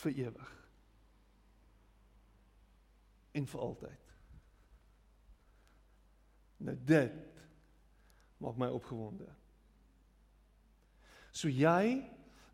Vir 0.00 0.20
ewig. 0.24 0.52
En 3.36 3.46
vir 3.46 3.60
altyd. 3.60 4.12
Nou 6.64 6.76
dit 6.88 7.42
maak 8.40 8.56
my 8.60 8.68
opgewonde. 8.72 9.28
So 11.36 11.52
jy 11.52 12.00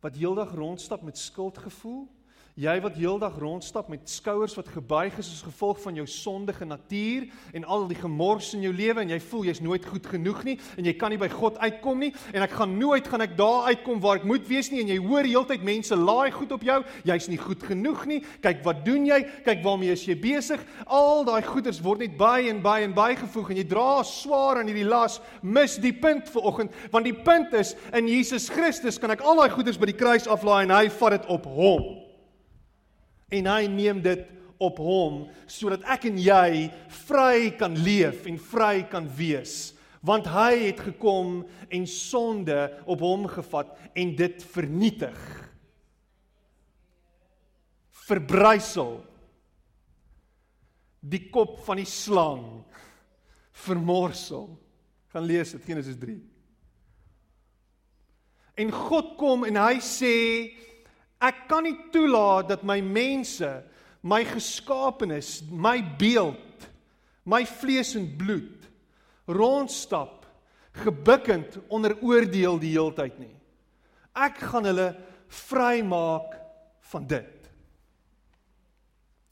wat 0.02 0.18
heeldag 0.18 0.54
rondstap 0.58 1.04
met 1.06 1.18
skuldgevoel 1.18 2.08
Jy 2.52 2.74
wat 2.84 2.98
heeldag 3.00 3.38
rondstap 3.40 3.86
met 3.88 4.10
skouers 4.12 4.52
wat 4.58 4.66
gebuig 4.68 5.14
is 5.16 5.28
as 5.32 5.44
gevolg 5.46 5.78
van 5.80 5.96
jou 5.96 6.04
sondige 6.04 6.66
natuur 6.68 7.24
en 7.56 7.64
al 7.64 7.86
die 7.88 7.96
gemors 7.96 8.50
in 8.52 8.66
jou 8.66 8.72
lewe 8.76 9.00
en 9.00 9.08
jy 9.14 9.16
voel 9.24 9.46
jy's 9.48 9.62
nooit 9.64 9.86
goed 9.88 10.04
genoeg 10.04 10.42
nie 10.44 10.56
en 10.76 10.84
jy 10.84 10.92
kan 11.00 11.08
nie 11.14 11.20
by 11.22 11.30
God 11.32 11.56
uitkom 11.62 12.04
nie 12.04 12.10
en 12.34 12.44
ek 12.44 12.52
gaan 12.58 12.74
nooit 12.76 13.08
gaan 13.08 13.24
ek 13.24 13.38
daar 13.38 13.70
uitkom 13.72 14.02
waar 14.04 14.20
ek 14.20 14.26
moet 14.28 14.44
wees 14.50 14.68
nie 14.68 14.82
en 14.82 14.92
jy 14.92 14.98
hoor 15.00 15.30
heeltyd 15.30 15.64
mense 15.64 15.96
laai 15.96 16.28
goed 16.36 16.52
op 16.52 16.68
jou 16.68 16.76
jy's 17.08 17.30
nie 17.32 17.40
goed 17.40 17.64
genoeg 17.70 18.04
nie. 18.10 18.20
Kyk 18.44 18.60
wat 18.68 18.84
doen 18.84 19.08
jy? 19.08 19.22
Kyk 19.48 19.64
waarmee 19.64 19.96
is 19.96 20.04
jy 20.04 20.18
besig? 20.20 20.60
Al 20.84 21.24
daai 21.24 21.40
goeders 21.48 21.80
word 21.80 22.04
net 22.04 22.20
by 22.20 22.50
en 22.52 22.60
by 22.60 22.82
en 22.84 22.92
bygevoeg 22.92 23.56
en 23.56 23.62
jy 23.62 23.66
dra 23.72 24.04
swaar 24.04 24.60
aan 24.60 24.68
hierdie 24.68 24.84
las 24.92 25.22
mis 25.40 25.80
die 25.80 25.96
punt 25.96 26.28
vir 26.36 26.52
oggend 26.52 26.76
want 26.92 27.08
die 27.08 27.16
punt 27.16 27.56
is 27.56 27.72
in 27.96 28.12
Jesus 28.12 28.52
Christus 28.52 29.00
kan 29.00 29.16
ek 29.16 29.24
al 29.24 29.40
daai 29.40 29.56
goeders 29.56 29.80
by 29.80 29.88
die 29.88 29.96
kruis 29.96 30.28
aflaai 30.28 30.66
en 30.66 30.76
hy 30.82 30.86
vat 31.00 31.16
dit 31.16 31.32
op 31.32 31.48
hom 31.48 32.01
en 33.32 33.48
hy 33.50 33.66
neem 33.70 34.02
dit 34.04 34.24
op 34.62 34.78
hom 34.82 35.22
sodat 35.50 35.84
ek 35.90 36.06
en 36.10 36.18
jy 36.22 36.68
vry 37.06 37.52
kan 37.58 37.76
leef 37.82 38.26
en 38.30 38.38
vry 38.38 38.82
kan 38.90 39.08
wees. 39.18 39.72
Want 40.02 40.26
hy 40.30 40.68
het 40.68 40.82
gekom 40.82 41.42
en 41.70 41.86
sonde 41.86 42.58
op 42.90 43.04
hom 43.04 43.28
gevat 43.30 43.70
en 43.94 44.16
dit 44.18 44.42
vernietig. 44.54 45.20
Verbrysel 48.02 48.98
die 51.02 51.24
kop 51.34 51.60
van 51.66 51.78
die 51.82 51.88
slang. 51.88 52.44
Vermorsel. 53.62 54.50
Gaan 55.14 55.26
lees 55.28 55.54
dit 55.54 55.66
Genesis 55.66 55.98
3 56.02 56.20
en 58.54 58.72
God 58.72 59.14
kom 59.20 59.46
en 59.48 59.56
hy 59.56 59.78
sê 59.84 60.14
Ek 61.22 61.44
kan 61.50 61.62
nie 61.66 61.76
toelaat 61.94 62.48
dat 62.50 62.64
my 62.66 62.80
mense, 62.82 63.48
my 64.02 64.24
geskaapenis, 64.26 65.40
my 65.50 65.76
beeld, 65.98 66.66
my 67.22 67.44
vlees 67.46 67.94
en 67.98 68.08
bloed 68.18 68.66
rondstap 69.30 70.26
gebukkend 70.82 71.60
onder 71.70 71.94
oordeel 72.02 72.58
die 72.58 72.72
heeltyd 72.74 73.20
nie. 73.20 73.34
Ek 74.18 74.40
gaan 74.50 74.66
hulle 74.66 74.88
vrymaak 75.46 76.34
van 76.92 77.06
dit. 77.08 77.50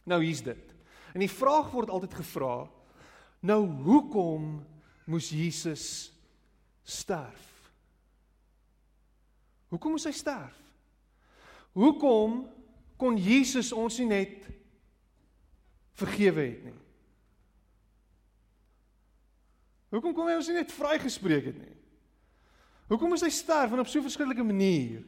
Nou 0.09 0.21
hier's 0.23 0.45
dit. 0.45 0.67
En 1.11 1.25
die 1.25 1.33
vraag 1.33 1.73
word 1.75 1.91
altyd 1.91 2.15
gevra, 2.21 2.55
nou 3.43 3.61
hoekom 3.85 4.61
moes 5.11 5.31
Jesus 5.35 5.85
sterf? 6.87 7.49
Hoekom 9.71 9.97
moes 9.97 10.07
hy 10.07 10.15
sterf? 10.15 10.57
Hoekom 11.77 12.43
kon 13.01 13.17
Jesus 13.17 13.73
ons 13.73 13.99
nie 13.99 14.09
net 14.11 14.49
vergewe 16.01 16.43
het 16.43 16.65
nie? 16.65 16.79
Hoekom 19.91 20.15
kon 20.15 20.29
hy 20.31 20.37
ons 20.39 20.49
nie 20.51 20.61
net 20.61 20.73
vrygespreek 20.73 21.51
het 21.51 21.59
nie? 21.59 21.77
Hoekom 22.91 23.13
moes 23.13 23.23
hy 23.23 23.31
sterf 23.35 23.73
en 23.75 23.83
op 23.83 23.89
so 23.91 23.99
'n 23.99 24.09
verskillike 24.09 24.45
manier? 24.45 25.05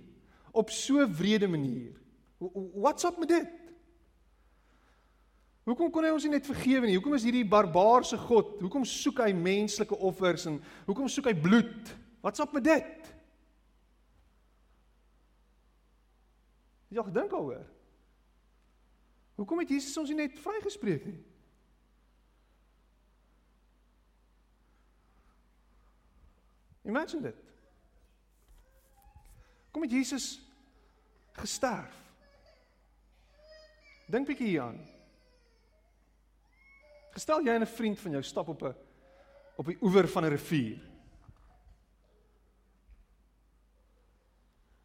Op 0.53 0.71
so 0.71 1.01
'n 1.03 1.15
wrede 1.15 1.49
manier. 1.49 1.95
What's 2.39 3.05
up 3.05 3.19
met 3.19 3.29
dit? 3.29 3.63
Hoekom 5.63 5.91
kon 5.91 6.05
hy 6.05 6.11
ons 6.11 6.25
nie 6.25 6.33
net 6.35 6.47
vergewe 6.47 6.87
nie? 6.87 6.97
Hoekom 6.97 7.15
is 7.15 7.23
hierdie 7.23 7.47
barbaarse 7.47 8.19
God? 8.19 8.61
Hoekom 8.61 8.85
soek 8.85 9.19
hy 9.19 9.33
menslike 9.33 9.95
offers 9.95 10.47
en 10.47 10.63
hoekom 10.87 11.09
soek 11.09 11.29
hy 11.31 11.35
bloed? 11.35 11.93
What's 12.21 12.43
up 12.43 12.53
met 12.53 12.65
dit? 12.65 13.15
Het 16.93 16.99
jy 16.99 17.05
al 17.07 17.13
gedink 17.13 17.31
daaroor? 17.33 17.69
Hoekom 19.41 19.63
het 19.63 19.71
Jesus 19.73 19.97
ons 19.97 20.11
nie 20.13 20.19
net 20.19 20.35
vrygespreek 20.45 21.07
nie? 21.09 21.21
Imagine 26.85 27.31
dit. 27.31 27.39
Kom 29.73 29.87
het 29.87 29.97
Jesus 29.97 30.27
gesterf? 31.41 31.97
Dink 34.13 34.29
bietjie 34.29 34.51
hieraan. 34.51 34.77
Gestel 37.17 37.41
jy 37.41 37.57
en 37.57 37.65
'n 37.65 37.77
vriend 37.81 37.99
van 38.05 38.21
jou 38.21 38.23
stap 38.23 38.49
op 38.49 38.63
'n 38.69 38.77
op 39.57 39.65
die 39.65 39.79
oewer 39.81 40.09
van 40.09 40.25
'n 40.25 40.37
rivier. 40.37 40.92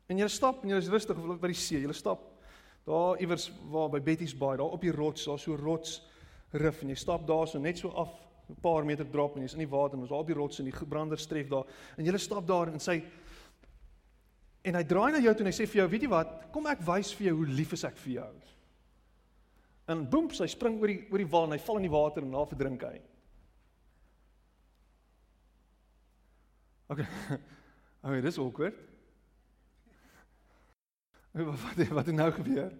En 0.07 0.19
jy 0.19 0.27
stap 0.31 0.63
en 0.63 0.71
jy 0.71 0.79
is 0.79 0.91
rustig 0.91 1.17
by 1.19 1.49
die 1.51 1.57
see. 1.59 1.81
Jy 1.83 1.95
stap 1.95 2.23
daar 2.87 3.19
iewers 3.19 3.49
waar 3.67 3.89
by 3.91 3.99
Betty's 3.99 4.35
Bay, 4.37 4.55
daar 4.57 4.71
op 4.77 4.81
die 4.81 4.93
rots, 4.95 5.25
daar 5.27 5.39
so 5.39 5.57
rots 5.59 5.99
rif 6.55 6.81
en 6.81 6.93
jy 6.93 6.95
stap 6.95 7.25
daar 7.27 7.47
so 7.51 7.59
net 7.59 7.81
so 7.81 7.91
af 7.91 8.13
'n 8.49 8.55
paar 8.61 8.85
meter 8.85 9.05
drop 9.11 9.35
en 9.35 9.41
jy's 9.41 9.53
in 9.53 9.65
die 9.65 9.67
water 9.67 9.95
en 9.95 10.01
ons 10.01 10.09
daar 10.09 10.23
op 10.23 10.27
die 10.27 10.35
rots 10.35 10.59
en 10.59 10.65
die 10.65 10.85
brander 10.87 11.17
stref 11.17 11.49
daar. 11.49 11.65
En 11.97 12.05
jy 12.05 12.17
stap 12.17 12.47
daar 12.47 12.67
en 12.67 12.79
sy 12.79 13.03
en 14.63 14.75
hy 14.75 14.83
draai 14.83 15.11
na 15.11 15.19
jou 15.19 15.33
toe 15.33 15.45
en 15.45 15.51
hy 15.51 15.57
sê 15.57 15.67
vir 15.67 15.81
jou, 15.81 15.89
weet 15.89 16.01
jy 16.01 16.09
wat? 16.09 16.51
Kom 16.51 16.65
ek 16.67 16.81
wys 16.81 17.13
vir 17.13 17.27
jou 17.27 17.35
hoe 17.35 17.47
lief 17.47 17.73
is 17.73 17.83
ek 17.83 17.97
vir 17.97 18.13
jou. 18.13 18.33
En 19.87 20.09
boem, 20.09 20.29
hy 20.29 20.47
spring 20.47 20.79
oor 20.81 20.87
die 20.87 21.07
oor 21.11 21.17
die 21.17 21.31
wal 21.31 21.43
en 21.43 21.51
hy 21.51 21.57
val 21.57 21.77
in 21.77 21.83
die 21.83 21.91
water 21.91 22.23
en 22.23 22.31
daar 22.31 22.47
verdrink 22.47 22.83
hy. 22.83 23.01
Okay. 26.89 27.07
Okay, 28.07 28.21
dis 28.21 28.37
awkward. 28.37 28.75
Wat 31.37 31.59
wat 31.61 31.87
wat 31.87 32.05
het 32.05 32.15
nou 32.15 32.31
gebeur? 32.31 32.71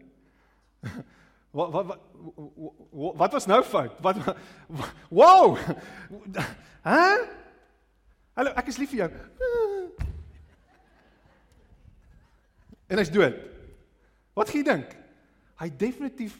Wat 1.51 1.71
wat 1.71 1.85
wat 1.85 1.99
wat 3.15 3.31
was 3.31 3.45
nou 3.45 3.63
fout? 3.63 3.99
Wat 4.01 4.17
Wow! 5.09 5.57
Hæ? 6.81 7.27
Hallo, 8.33 8.53
ek 8.53 8.67
is 8.67 8.77
lief 8.77 8.89
vir 8.93 9.05
jou. 9.05 9.11
En 12.87 13.01
hy's 13.01 13.11
dood. 13.11 13.37
Wat 14.37 14.49
gee 14.49 14.61
jy 14.61 14.67
dink? 14.67 14.93
Hy 15.57 15.69
definitief 15.73 16.37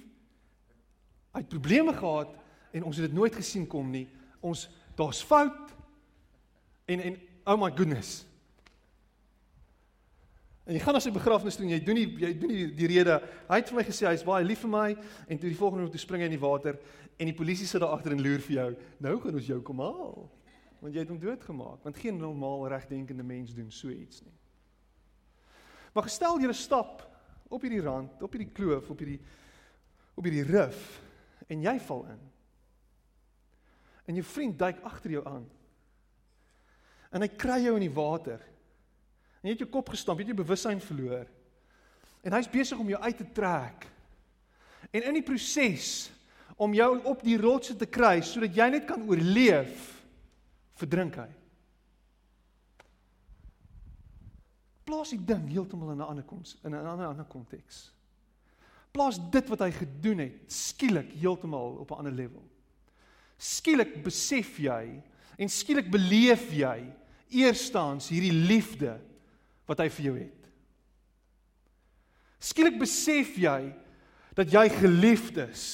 hy 1.34 1.44
het 1.44 1.50
probleme 1.52 1.94
gehad 1.94 2.34
en 2.74 2.86
ons 2.88 2.98
het 2.98 3.06
dit 3.10 3.18
nooit 3.18 3.36
gesien 3.36 3.68
kom 3.70 3.90
nie. 3.94 4.08
Ons 4.42 4.68
daar's 4.98 5.22
fout. 5.22 5.74
En 6.90 7.04
en 7.12 7.20
oh 7.46 7.58
my 7.62 7.70
goodness. 7.74 8.24
En 10.68 10.76
jy 10.76 10.82
gaan 10.84 10.98
na 10.98 11.00
sy 11.00 11.14
begrafnis 11.16 11.56
toe 11.56 11.64
en 11.64 11.72
jy 11.72 11.80
doen 11.80 11.96
nie 11.96 12.08
jy 12.26 12.30
doen 12.36 12.52
nie 12.52 12.66
die 12.76 12.90
rede. 12.92 13.22
Hy 13.48 13.60
het 13.62 13.70
vir 13.72 13.78
my 13.80 13.84
gesê 13.88 14.10
hy's 14.10 14.26
baie 14.28 14.44
lief 14.44 14.66
vir 14.66 14.74
my 14.74 14.88
en 14.92 15.40
toe 15.40 15.48
die 15.48 15.56
volgende 15.56 15.86
oomblik 15.86 15.96
toe 15.96 16.04
spring 16.04 16.26
hy 16.26 16.28
in 16.28 16.36
die 16.36 16.42
water 16.42 16.76
en 17.16 17.32
die 17.32 17.36
polisie 17.38 17.68
sit 17.70 17.80
daar 17.82 17.96
agter 17.96 18.12
en 18.12 18.24
loer 18.24 18.44
vir 18.44 18.56
jou. 18.58 18.68
Nou 19.06 19.16
gaan 19.24 19.40
ons 19.40 19.48
jou 19.48 19.62
kom 19.64 19.80
haal. 19.86 20.28
Want 20.84 20.94
jy 20.94 21.06
het 21.06 21.14
hom 21.14 21.22
doodgemaak. 21.22 21.80
Want 21.88 22.02
geen 22.04 22.20
normaal 22.20 22.68
regdenkende 22.76 23.24
mens 23.26 23.56
doen 23.56 23.72
so 23.72 23.90
iets 23.90 24.22
nie. 24.26 24.36
Maar 25.96 26.06
gestel 26.10 26.38
jy 26.44 26.52
stap 26.54 27.06
op 27.48 27.64
hierdie 27.64 27.82
rand, 27.82 28.20
op 28.22 28.36
hierdie 28.36 28.52
kloof, 28.52 28.92
op 28.92 29.00
hierdie 29.02 29.22
op 30.18 30.26
hierdie 30.26 30.46
rif 30.50 30.84
en 31.48 31.62
jy 31.64 31.76
val 31.88 32.04
in. 32.12 32.22
En 34.10 34.18
jou 34.18 34.26
vriend 34.26 34.58
duik 34.60 34.84
agter 34.88 35.14
jou 35.16 35.24
aan. 35.30 35.46
En 37.14 37.24
hy 37.24 37.30
kry 37.40 37.60
jou 37.64 37.76
in 37.78 37.86
die 37.86 37.94
water. 37.94 38.42
En 39.42 39.50
jy 39.50 39.56
het 39.56 39.64
jou 39.66 39.70
kop 39.70 39.90
gestamp, 39.94 40.20
jy 40.20 40.28
het 40.28 40.34
jou 40.34 40.44
bewussyn 40.44 40.82
verloor. 40.82 41.28
En 42.26 42.34
hy's 42.34 42.50
besig 42.52 42.80
om 42.80 42.90
jou 42.90 43.00
uit 43.02 43.18
te 43.18 43.28
trek. 43.38 43.88
En 44.92 45.04
in 45.04 45.20
die 45.20 45.26
proses 45.26 46.10
om 46.58 46.74
jou 46.74 46.90
op 47.06 47.22
die 47.26 47.38
rotse 47.38 47.76
te 47.78 47.86
kry 47.86 48.20
sodat 48.26 48.56
jy 48.58 48.70
net 48.74 48.88
kan 48.90 49.04
oorleef, 49.06 49.92
verdrink 50.78 51.20
hy. 51.22 51.28
Plaas 54.88 55.12
die 55.12 55.22
ding 55.22 55.50
heeltemal 55.52 55.92
in 55.94 56.02
'n 56.02 56.10
ander 56.10 56.24
kons 56.24 56.58
in 56.64 56.74
'n 56.74 56.86
ander 56.86 57.08
ander 57.08 57.26
konteks. 57.26 57.92
Plaas 58.92 59.20
dit 59.32 59.50
wat 59.50 59.60
hy 59.60 59.72
gedoen 59.72 60.20
het 60.20 60.52
skielik 60.52 61.12
heeltemal 61.12 61.78
op 61.84 61.92
'n 61.92 62.00
ander 62.00 62.14
level. 62.14 62.44
Skielik 63.38 64.04
besef 64.04 64.58
jy 64.58 65.04
en 65.38 65.50
skielik 65.50 65.92
beleef 65.92 66.52
jy 66.52 66.94
eerstens 67.30 68.10
hierdie 68.10 68.34
liefde 68.34 69.00
wat 69.68 69.84
hy 69.84 69.90
vir 69.98 70.08
jou 70.10 70.16
het. 70.18 70.50
Skielik 72.40 72.78
besef 72.80 73.36
jy 73.42 73.60
dat 74.38 74.52
jy 74.54 74.68
geliefd 74.72 75.40
is 75.48 75.66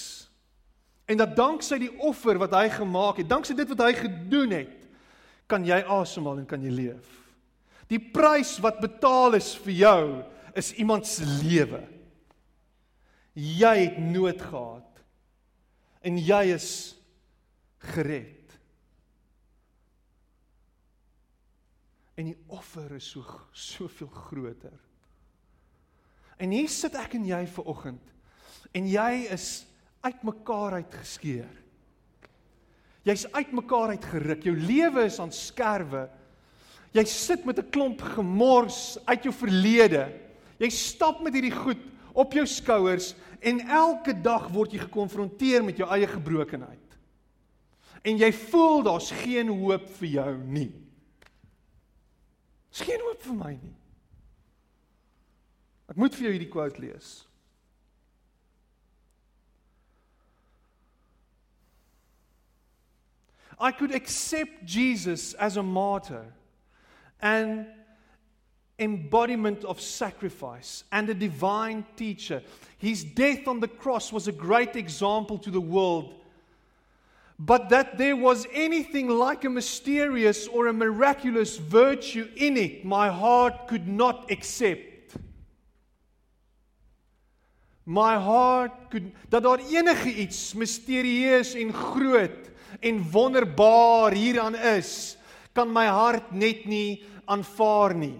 en 1.12 1.20
dat 1.20 1.36
danksy 1.36 1.78
die 1.82 1.92
offer 2.02 2.40
wat 2.40 2.56
hy 2.56 2.70
gemaak 2.72 3.20
het, 3.20 3.30
danksy 3.30 3.56
dit 3.58 3.70
wat 3.74 3.84
hy 3.84 3.92
gedoen 3.98 4.56
het, 4.56 4.78
kan 5.52 5.66
jy 5.68 5.82
asemhaal 5.92 6.40
en 6.42 6.48
kan 6.50 6.64
jy 6.64 6.72
leef. 6.72 7.10
Die 7.92 8.00
prys 8.00 8.56
wat 8.64 8.80
betaal 8.82 9.36
is 9.38 9.52
vir 9.66 9.76
jou 9.82 10.06
is 10.58 10.72
iemand 10.80 11.06
se 11.10 11.28
lewe. 11.44 11.82
Jy 13.34 13.74
het 13.82 14.00
nood 14.00 14.42
gehad 14.42 15.04
en 16.04 16.20
jy 16.22 16.44
is 16.56 16.70
gered. 17.94 18.43
En 22.16 22.30
die 22.30 22.38
offer 22.48 22.92
is 22.96 23.10
so 23.10 23.24
soveel 23.52 24.08
groter. 24.08 24.80
En 26.38 26.52
hier 26.54 26.70
sit 26.70 26.96
ek 27.00 27.16
en 27.18 27.26
jy 27.26 27.44
ver 27.48 27.70
oggend 27.70 28.10
en 28.74 28.88
jy 28.90 29.28
is 29.34 29.66
uitmekaar 30.02 30.80
uitgeskeur. 30.82 31.52
Jy's 33.06 33.26
uitmekaar 33.36 33.94
uitgeruk. 33.94 34.46
Jou 34.48 34.56
lewe 34.58 35.04
is 35.06 35.20
aan 35.22 35.34
skerwe. 35.36 36.08
Jy 36.94 37.04
sit 37.10 37.46
met 37.46 37.60
'n 37.60 37.70
klomp 37.70 38.02
gemors 38.02 38.98
uit 39.06 39.24
jou 39.24 39.34
verlede. 39.34 40.10
Jy 40.58 40.70
stap 40.70 41.22
met 41.22 41.34
hierdie 41.34 41.56
goed 41.56 41.82
op 42.14 42.34
jou 42.34 42.46
skouers 42.46 43.16
en 43.42 43.60
elke 43.60 44.14
dag 44.14 44.48
word 44.50 44.72
jy 44.72 44.80
gekonfronteer 44.80 45.64
met 45.64 45.78
jou 45.78 45.90
eie 45.90 46.08
gebrokenheid. 46.08 46.80
En 48.04 48.18
jy 48.18 48.32
voel 48.32 48.84
daar's 48.84 49.12
geen 49.12 49.48
hoop 49.48 49.90
vir 49.90 50.08
jou 50.08 50.38
nie. 50.38 50.83
Daar's 52.74 52.90
geen 52.90 53.02
hoop 53.06 53.22
vir 53.22 53.36
my 53.38 53.52
nie. 53.54 53.76
Ek 55.94 56.00
moet 56.02 56.16
vir 56.18 56.26
jou 56.26 56.32
hierdie 56.34 56.50
quote 56.50 56.82
lees. 56.82 57.12
I 63.62 63.70
could 63.72 63.94
accept 63.94 64.66
Jesus 64.66 65.36
as 65.36 65.58
a 65.58 65.64
martyr 65.64 66.26
an 67.22 67.68
embodiment 68.80 69.64
of 69.64 69.80
sacrifice 69.80 70.84
and 70.92 71.08
a 71.10 71.14
divine 71.14 71.86
teacher. 71.96 72.42
His 72.80 73.04
death 73.04 73.48
on 73.48 73.60
the 73.60 73.68
cross 73.68 74.12
was 74.12 74.28
a 74.28 74.32
great 74.32 74.76
example 74.76 75.38
to 75.38 75.52
the 75.52 75.62
world. 75.62 76.16
But 77.40 77.70
that 77.70 77.98
there 77.98 78.16
was 78.16 78.48
anything 78.54 79.10
like 79.10 79.44
a 79.44 79.50
mysterious 79.50 80.48
or 80.48 80.68
a 80.68 80.74
miraculous 80.74 81.58
virtue 81.58 82.28
in 82.36 82.58
it, 82.58 82.86
my 82.86 83.10
heart 83.10 83.68
could 83.68 83.88
not 83.88 84.30
accept. 84.32 85.18
My 87.86 88.16
heart 88.16 88.72
could 88.90 89.12
dat 89.30 89.44
daar 89.44 89.60
enige 89.60 90.14
iets 90.14 90.54
misterieus 90.54 91.54
en 91.54 91.74
groot 91.74 92.52
en 92.80 93.02
wonderbaar 93.12 94.14
hieraan 94.14 94.56
is, 94.56 95.18
kan 95.52 95.72
my 95.72 95.86
hart 95.86 96.32
net 96.32 96.66
nie 96.66 97.04
aanvaar 97.26 97.96
nie. 97.96 98.20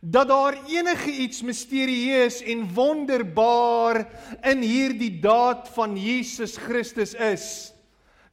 Dat 0.00 0.28
daar 0.28 0.58
enige 0.68 1.10
iets 1.10 1.42
misterieus 1.42 2.42
en 2.42 2.66
wonderbaar 2.74 4.04
in 4.44 4.60
hierdie 4.62 5.20
daad 5.20 5.68
van 5.72 5.96
Jesus 5.96 6.56
Christus 6.56 7.14
is, 7.14 7.72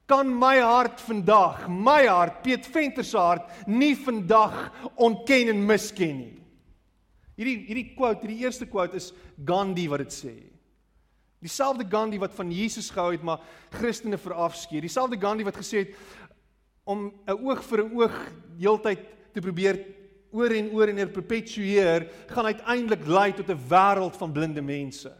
kan 0.05 0.27
my 0.27 0.57
hart 0.59 1.01
vandag, 1.01 1.67
my 1.69 2.05
hart, 2.07 2.41
Piet 2.43 2.65
Venter 2.67 3.05
se 3.07 3.17
hart, 3.17 3.47
nie 3.67 3.93
vandag 3.95 4.71
ontken 4.95 5.53
en 5.53 5.61
misken 5.65 6.17
nie. 6.17 6.33
Hierdie 7.39 7.63
hierdie 7.65 7.85
quote, 7.95 8.21
hierdie 8.21 8.43
eerste 8.45 8.67
quote 8.69 8.99
is 8.99 9.11
Gandhi 9.45 9.87
wat 9.89 10.03
dit 10.03 10.13
sê. 10.13 10.33
Dieselfde 11.43 11.87
Gandhi 11.89 12.19
wat 12.21 12.35
van 12.37 12.51
Jesus 12.53 12.91
gehou 12.93 13.11
het 13.11 13.23
maar 13.25 13.41
Christene 13.73 14.19
verafskeer. 14.21 14.85
Dieselfde 14.85 15.19
Gandhi 15.19 15.47
wat 15.47 15.57
gesê 15.59 15.85
het 15.85 15.95
om 16.85 17.11
'n 17.27 17.39
oog 17.39 17.63
vir 17.63 17.83
'n 17.83 17.91
oog 17.97 18.15
heeltyd 18.59 18.99
te 19.33 19.41
probeer 19.41 19.79
oor 20.31 20.51
en 20.51 20.69
oor 20.73 20.87
en 20.87 20.99
oor 20.99 21.09
perpetueer, 21.09 22.09
gaan 22.27 22.45
uiteindelik 22.45 23.05
lei 23.07 23.33
tot 23.33 23.49
'n 23.49 23.67
wêreld 23.69 24.15
van 24.17 24.31
blinde 24.31 24.61
mense. 24.61 25.11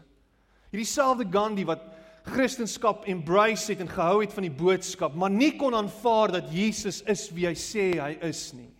Hierdie 0.70 0.86
selfde 0.86 1.26
Gandhi 1.30 1.64
wat 1.64 1.93
Christendom 2.24 3.04
embrace 3.04 3.72
het 3.72 3.80
en 3.84 3.90
gehou 3.90 4.22
het 4.22 4.32
van 4.32 4.46
die 4.46 4.54
boodskap, 4.54 5.14
maar 5.14 5.30
nie 5.30 5.52
kon 5.60 5.74
aanvaar 5.76 6.38
dat 6.40 6.52
Jesus 6.52 7.02
is 7.10 7.28
wie 7.34 7.44
hy 7.50 7.56
sê 7.58 7.90
hy 8.00 8.14
is 8.24 8.46
nie. 8.56 8.70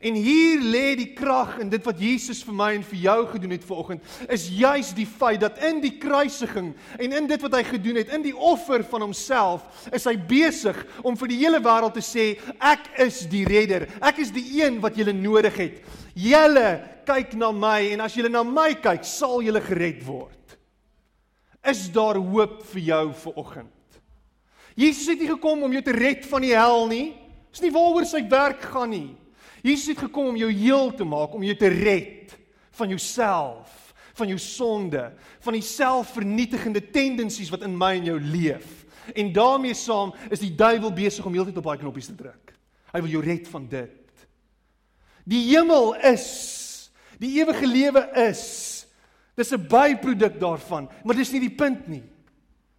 En 0.00 0.14
hier 0.16 0.62
lê 0.64 0.94
die 0.96 1.10
krag 1.12 1.58
in 1.60 1.68
dit 1.68 1.84
wat 1.84 1.98
Jesus 2.00 2.40
vir 2.46 2.54
my 2.56 2.68
en 2.72 2.84
vir 2.86 3.02
jou 3.02 3.16
gedoen 3.34 3.52
het 3.52 3.66
vanoggend, 3.68 4.06
is 4.32 4.46
juis 4.48 4.94
die 4.96 5.04
feit 5.04 5.42
dat 5.42 5.60
in 5.66 5.82
die 5.82 5.92
kruisiging 6.00 6.70
en 6.96 7.16
in 7.18 7.28
dit 7.28 7.44
wat 7.44 7.58
hy 7.58 7.62
gedoen 7.68 8.00
het, 8.00 8.14
in 8.16 8.24
die 8.24 8.34
offer 8.34 8.84
van 8.88 9.04
homself, 9.04 9.66
is 9.92 10.08
hy 10.08 10.16
besig 10.16 10.78
om 11.04 11.18
vir 11.20 11.34
die 11.34 11.40
hele 11.42 11.60
wêreld 11.60 11.98
te 11.98 12.04
sê, 12.06 12.26
ek 12.56 12.88
is 13.04 13.26
die 13.30 13.44
redder. 13.44 13.90
Ek 14.00 14.22
is 14.24 14.32
die 14.32 14.46
een 14.62 14.80
wat 14.80 14.96
julle 14.96 15.14
nodig 15.16 15.58
het. 15.60 15.82
Julle 16.16 16.68
kyk 17.04 17.36
na 17.36 17.52
my 17.52 17.90
en 17.92 18.06
as 18.06 18.16
julle 18.16 18.32
na 18.32 18.46
my 18.46 18.72
kyk, 18.80 19.04
sal 19.04 19.42
julle 19.44 19.60
gered 19.68 20.00
word. 20.08 20.39
Is 21.66 21.90
daar 21.92 22.16
hoop 22.16 22.62
vir 22.72 22.80
jou 22.80 23.04
vanoggend? 23.24 23.76
Jesus 24.78 25.10
het 25.10 25.20
nie 25.20 25.28
gekom 25.28 25.62
om 25.66 25.72
jou 25.74 25.82
te 25.84 25.92
red 25.92 26.24
van 26.30 26.44
die 26.44 26.54
hel 26.56 26.86
nie. 26.88 27.08
Dis 27.50 27.64
nie 27.64 27.72
waaroor 27.74 28.06
sy 28.08 28.22
werk 28.30 28.62
gaan 28.72 28.92
nie. 28.94 29.10
Jesus 29.60 29.92
het 29.92 30.06
gekom 30.06 30.30
om 30.32 30.38
jou 30.40 30.48
heel 30.48 30.92
te 30.96 31.04
maak, 31.04 31.34
om 31.36 31.44
jou 31.44 31.56
te 31.58 31.68
red 31.68 32.32
van 32.78 32.88
jouself, 32.88 33.92
van 34.16 34.30
jou 34.30 34.38
sonde, 34.40 35.02
van 35.44 35.56
die 35.56 35.64
selfvernietigende 35.64 36.80
tendensies 36.94 37.50
wat 37.52 37.66
in 37.66 37.76
my 37.76 37.92
en 37.98 38.08
jou 38.08 38.16
leef. 38.20 38.86
En 39.12 39.32
daarmee 39.34 39.76
saam 39.76 40.14
is 40.30 40.40
die 40.40 40.54
duiwel 40.54 40.92
besig 40.96 41.26
om 41.26 41.34
heeltyd 41.34 41.58
op 41.60 41.68
daai 41.68 41.80
knoppies 41.82 42.08
te 42.08 42.16
druk. 42.16 42.54
Hy 42.94 43.02
wil 43.04 43.12
jou 43.12 43.22
red 43.24 43.48
van 43.50 43.66
dit. 43.68 44.26
Die 45.28 45.42
hemel 45.50 45.92
is, 46.08 46.26
die 47.20 47.34
ewige 47.38 47.68
lewe 47.68 48.06
is. 48.30 48.44
Dis 49.40 49.52
'n 49.56 49.66
byproduk 49.66 50.36
daarvan, 50.40 50.90
maar 51.04 51.16
dis 51.16 51.30
nie 51.32 51.40
die 51.40 51.56
punt 51.56 51.86
nie. 51.88 52.02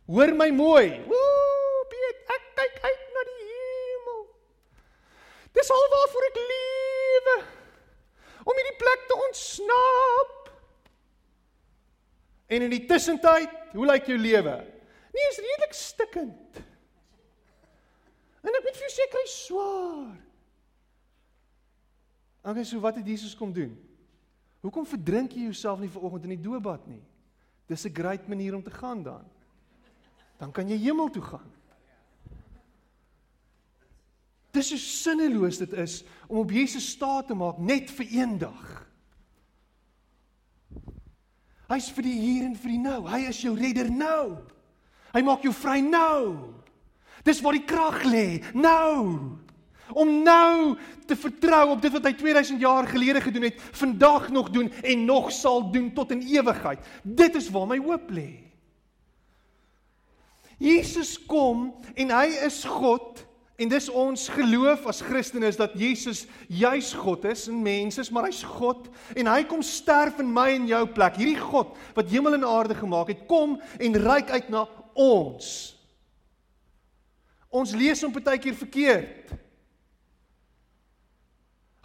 Hoor 0.05 0.33
my 0.37 0.49
mooi. 0.53 1.01
Ooh, 1.09 1.79
Piet, 1.89 2.19
ek 2.35 2.43
kyk 2.59 2.75
uit 2.85 3.07
na 3.15 3.23
die 3.29 3.45
hemel. 3.47 4.21
Dis 5.57 5.71
al 5.73 5.87
waarvoor 5.95 6.27
ek 6.27 6.37
lewe. 6.51 7.35
Om 8.45 8.59
hierdie 8.61 8.77
plek 8.77 9.07
te 9.07 9.17
ontsnap. 9.27 10.37
En 12.47 12.61
in 12.61 12.69
die 12.69 12.85
tussentyd, 12.85 13.49
hoe 13.73 13.85
lyk 13.85 14.05
jou 14.05 14.17
lewe? 14.17 14.55
Nee, 15.13 15.27
is 15.31 15.41
redelik 15.41 15.73
stikkend. 15.73 16.61
En 18.41 18.53
ek 18.53 18.63
moet 18.67 18.77
vir 18.77 18.85
jou 18.85 18.93
sê 18.93 19.07
kry 19.09 19.25
swaar. 19.25 20.17
Okay, 22.43 22.63
so 22.63 22.79
wat 22.79 22.95
het 23.01 23.07
Jesus 23.07 23.35
kom 23.37 23.53
doen? 23.53 23.73
Hoekom 24.61 24.85
verdrink 24.85 25.33
jy 25.33 25.47
jouself 25.49 25.79
nie 25.81 25.89
vanoggend 25.89 26.27
in 26.29 26.35
die 26.35 26.43
doopbad 26.43 26.85
nie? 26.87 27.01
Dis 27.67 27.85
'n 27.85 27.93
great 27.93 28.27
manier 28.27 28.55
om 28.55 28.63
te 28.63 28.71
gaan 28.71 29.03
dan. 29.03 29.25
Dan 30.37 30.51
kan 30.51 30.67
jy 30.67 30.77
hemel 30.77 31.09
toe 31.09 31.21
gaan. 31.21 31.51
Dis 34.51 34.69
so 34.69 34.77
sinneloos 34.77 35.57
dit 35.57 35.73
is 35.73 36.03
om 36.27 36.37
op 36.37 36.51
Jesus 36.51 36.89
staat 36.89 37.27
te 37.27 37.33
maak 37.33 37.57
net 37.57 37.89
vir 37.89 38.07
een 38.11 38.37
dag. 38.37 38.87
Hy's 41.71 41.89
vir 41.89 42.03
die 42.03 42.19
hier 42.19 42.45
en 42.45 42.55
vir 42.55 42.69
die 42.69 42.81
nou. 42.81 43.07
Hy 43.07 43.19
is 43.29 43.41
jou 43.41 43.55
redder 43.55 43.91
nou. 43.91 44.37
Hy 45.13 45.21
maak 45.21 45.43
jou 45.43 45.53
vry 45.53 45.79
nou. 45.79 46.53
Dis 47.23 47.41
waar 47.41 47.53
die 47.53 47.65
krag 47.65 48.03
lê. 48.03 48.43
Nou 48.53 49.37
om 49.93 50.21
nou 50.23 50.77
te 51.05 51.15
vertrou 51.15 51.69
op 51.73 51.81
dit 51.81 51.91
wat 51.93 52.05
hy 52.07 52.13
2000 52.19 52.61
jaar 52.61 52.87
gelede 52.87 53.21
gedoen 53.21 53.49
het, 53.49 53.59
vandag 53.71 54.29
nog 54.29 54.49
doen 54.49 54.71
en 54.81 55.05
nog 55.05 55.31
sal 55.31 55.71
doen 55.71 55.91
tot 55.93 56.11
in 56.11 56.21
ewigheid. 56.21 56.79
Dit 57.03 57.35
is 57.35 57.49
waar 57.49 57.67
my 57.67 57.79
hoop 57.81 58.11
lê. 58.11 58.29
Jesus 60.61 61.15
kom 61.25 61.71
en 61.97 62.13
hy 62.13 62.27
is 62.45 62.61
God 62.69 63.25
en 63.61 63.69
dis 63.69 63.87
ons 63.93 64.27
geloof 64.33 64.85
as 64.89 65.01
Christene 65.05 65.49
is 65.49 65.57
dat 65.57 65.73
Jesus 65.77 66.23
juis 66.49 66.93
God 66.97 67.25
is 67.29 67.47
en 67.49 67.59
mens 67.61 67.97
is, 68.01 68.09
maar 68.13 68.27
hy's 68.29 68.43
God 68.45 68.87
en 69.17 69.29
hy 69.29 69.41
kom 69.49 69.61
sterf 69.65 70.21
in 70.21 70.29
my 70.33 70.47
en 70.55 70.69
jou 70.69 70.81
plek. 70.93 71.17
Hierdie 71.17 71.41
God 71.41 71.75
wat 71.97 72.09
hemel 72.13 72.37
en 72.37 72.47
aarde 72.47 72.77
gemaak 72.77 73.13
het, 73.13 73.27
kom 73.29 73.59
en 73.77 74.01
reik 74.05 74.33
uit 74.33 74.49
na 74.53 74.65
ons. 74.97 75.51
Ons 77.51 77.73
lees 77.75 78.01
hom 78.05 78.13
baie 78.15 78.39
keer 78.41 78.55
verkeerd. 78.55 79.33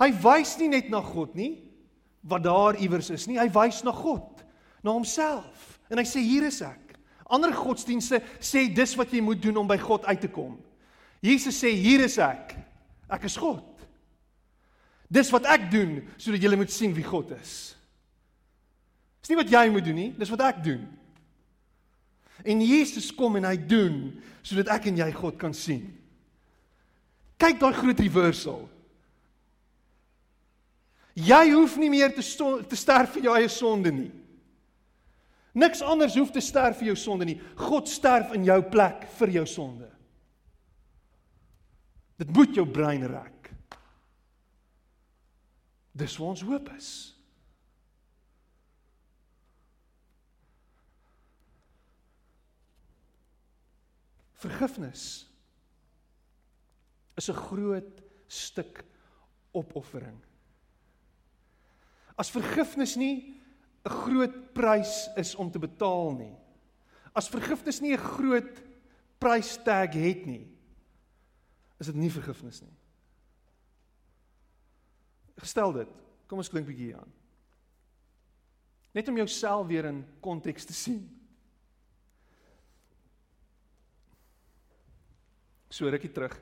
Hy 0.00 0.11
wys 0.22 0.56
nie 0.61 0.68
net 0.72 0.90
na 0.92 1.00
God 1.04 1.37
nie 1.38 1.54
wat 2.26 2.42
daar 2.44 2.76
iewers 2.82 3.09
is 3.14 3.26
nie. 3.30 3.38
Hy 3.38 3.48
wys 3.54 3.82
na 3.87 3.94
God, 3.94 4.42
na 4.85 4.92
homself. 4.92 5.76
En 5.90 6.00
hy 6.00 6.04
sê 6.09 6.22
hier 6.24 6.46
is 6.48 6.59
ek. 6.66 6.96
Ander 7.30 7.54
godsdienste 7.54 8.20
sê 8.42 8.66
dis 8.74 8.94
wat 8.98 9.14
jy 9.14 9.22
moet 9.24 9.40
doen 9.42 9.62
om 9.62 9.68
by 9.68 9.78
God 9.80 10.06
uit 10.11 10.20
te 10.22 10.30
kom. 10.30 10.56
Jesus 11.24 11.59
sê 11.62 11.72
hier 11.74 12.04
is 12.04 12.18
ek. 12.22 12.54
Ek 13.11 13.26
is 13.26 13.38
God. 13.38 13.64
Dis 15.11 15.30
wat 15.35 15.46
ek 15.50 15.68
doen 15.70 16.00
sodat 16.18 16.42
julle 16.42 16.59
moet 16.59 16.72
sien 16.74 16.94
wie 16.94 17.06
God 17.06 17.32
is. 17.38 17.56
Dis 19.22 19.32
nie 19.32 19.38
wat 19.38 19.50
jy 19.50 19.64
moet 19.74 19.87
doen 19.87 19.98
nie, 19.98 20.12
dis 20.18 20.30
wat 20.30 20.44
ek 20.50 20.62
doen. 20.66 20.85
En 22.46 22.61
Jesus 22.62 23.09
kom 23.14 23.38
en 23.38 23.46
hy 23.48 23.56
doen 23.59 24.00
sodat 24.46 24.70
ek 24.76 24.90
en 24.90 25.00
jy 25.02 25.09
God 25.14 25.38
kan 25.40 25.54
sien. 25.56 25.87
Kyk 27.40 27.59
daai 27.61 27.74
groot 27.76 28.02
reversal. 28.02 28.64
Jy 31.16 31.52
hoef 31.55 31.79
nie 31.81 31.88
meer 31.88 32.12
te 32.12 32.20
te 32.68 32.76
sterf 32.76 33.14
vir 33.16 33.29
jou 33.29 33.35
eie 33.38 33.48
sonde 33.48 33.92
nie. 33.92 34.11
Niks 35.57 35.81
anders 35.81 36.16
hoef 36.18 36.29
te 36.35 36.42
sterf 36.44 36.83
vir 36.83 36.90
jou 36.90 36.96
sonde 37.00 37.24
nie. 37.24 37.38
God 37.57 37.88
sterf 37.88 38.35
in 38.37 38.44
jou 38.44 38.59
plek 38.68 39.07
vir 39.16 39.33
jou 39.38 39.46
sonde. 39.48 39.88
Dit 42.20 42.29
moet 42.37 42.52
jou 42.57 42.66
brein 42.68 43.07
rek. 43.09 43.48
Dis 45.96 46.18
waar 46.20 46.35
ons 46.35 46.44
hoop 46.44 46.68
is. 46.76 46.90
Vergifnis 54.37 55.24
is 57.16 57.31
'n 57.31 57.40
groot 57.48 58.02
stuk 58.29 58.85
opoffering 59.52 60.25
As 62.16 62.33
vergifnis 62.33 62.96
nie 62.96 63.37
'n 63.85 63.90
groot 63.90 64.52
prys 64.52 65.09
is 65.16 65.35
om 65.35 65.50
te 65.50 65.59
betaal 65.59 66.12
nie. 66.16 66.35
As 67.14 67.29
vergifnis 67.29 67.81
nie 67.81 67.92
'n 67.92 68.02
groot 68.02 68.62
prystag 69.18 69.92
het 69.94 70.26
nie, 70.26 70.48
is 71.79 71.87
dit 71.87 71.94
nie 71.94 72.11
vergifnis 72.11 72.62
nie. 72.62 72.74
Gestel 75.38 75.72
dit, 75.72 75.88
kom 76.26 76.38
ons 76.38 76.48
klink 76.48 76.66
bietjie 76.66 76.96
aan. 76.96 77.12
Net 78.92 79.09
om 79.09 79.16
jouself 79.16 79.66
weer 79.66 79.85
in 79.85 80.07
konteks 80.20 80.64
te 80.64 80.72
sien. 80.72 81.02
So 85.68 85.88
rukkie 85.88 86.12
terug 86.12 86.40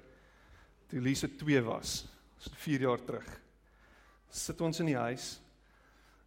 toe 0.86 1.00
Lise 1.00 1.28
2 1.36 1.62
was, 1.62 2.06
so 2.38 2.50
4 2.54 2.80
jaar 2.80 3.04
terug. 3.04 3.40
Sit 4.30 4.60
ons 4.60 4.80
in 4.80 4.86
die 4.86 4.98
huis 4.98 5.40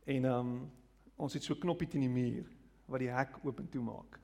En 0.08 0.26
ehm 0.26 0.40
um, 0.40 0.72
ons 1.18 1.34
het 1.34 1.44
so 1.44 1.58
knoppie 1.58 1.88
teen 1.90 2.06
die 2.06 2.14
muur 2.14 2.46
wat 2.86 3.02
die 3.02 3.10
hek 3.10 3.40
oop 3.42 3.60
en 3.60 3.70
toe 3.74 3.82
maak. 3.82 4.20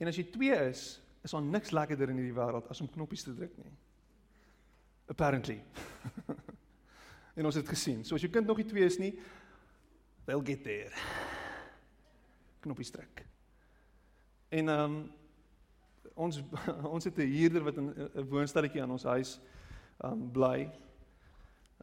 En 0.00 0.08
as 0.08 0.16
jy 0.16 0.24
2 0.34 0.56
is, 0.70 0.84
is 1.22 1.34
daar 1.34 1.44
niks 1.44 1.74
lekkerder 1.76 2.10
in 2.10 2.22
hierdie 2.22 2.34
wêreld 2.34 2.70
as 2.72 2.80
om 2.80 2.88
knoppies 2.90 3.26
te 3.26 3.34
druk 3.36 3.52
nie. 3.60 3.74
Apparently. 5.12 5.58
en 7.36 7.46
ons 7.46 7.58
het 7.60 7.68
gesien. 7.68 8.00
So 8.04 8.16
as 8.16 8.24
jou 8.24 8.32
kind 8.32 8.48
nog 8.48 8.58
nie 8.58 8.66
2 8.70 8.88
is 8.88 8.98
nie, 8.98 9.12
they'll 10.24 10.44
get 10.46 10.64
there. 10.64 10.90
Knoppies 12.64 12.90
druk. 12.90 13.26
En 14.48 14.68
ehm 14.68 14.96
um, 14.96 15.02
ons 16.14 16.42
ons 16.94 17.04
het 17.04 17.18
'n 17.18 17.30
huurder 17.36 17.62
wat 17.64 17.76
'n 17.78 18.26
woonstelletjie 18.28 18.82
aan 18.82 18.96
ons 18.98 19.04
huis 19.04 19.38
ehm 20.00 20.12
um, 20.12 20.30
bly 20.32 20.70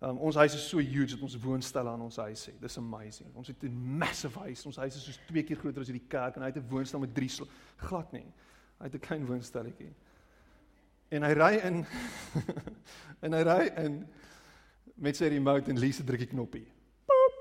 Um, 0.02 0.16
ons 0.24 0.36
huis 0.36 0.54
is 0.56 0.64
so 0.64 0.80
huge 0.80 1.12
dat 1.12 1.24
ons 1.28 1.36
woonstelle 1.44 1.90
aan 1.92 2.02
ons 2.02 2.16
huis 2.24 2.46
het. 2.48 2.56
Dis 2.62 2.78
amazing. 2.80 3.34
Ons 3.36 3.48
het 3.52 3.64
'n 3.64 3.98
massive 3.98 4.40
huis. 4.40 4.66
Ons 4.66 4.76
huis 4.76 4.96
is 4.96 5.04
so 5.04 5.12
twee 5.28 5.44
keer 5.44 5.58
groter 5.58 5.82
as 5.82 5.88
hierdie 5.88 6.08
kerk 6.08 6.36
en 6.36 6.42
hy 6.42 6.48
het 6.48 6.58
'n 6.58 6.70
woonstel 6.70 7.00
met 7.00 7.14
drie 7.14 7.30
glad 7.76 8.12
nie. 8.12 8.26
Hy 8.78 8.84
het 8.86 8.96
'n 8.96 9.00
klein 9.00 9.26
woonstelletjie. 9.26 9.94
En 11.10 11.24
hy 11.24 11.34
ry 11.34 11.60
in 11.64 11.86
en 13.24 13.34
hy 13.34 13.42
ry 13.42 13.72
in 13.76 14.08
met 14.96 15.16
sy 15.16 15.28
remote 15.28 15.70
en 15.70 15.80
Lise 15.80 16.04
druk 16.04 16.20
die 16.20 16.28
knoppie. 16.28 16.68
Pop. 17.06 17.34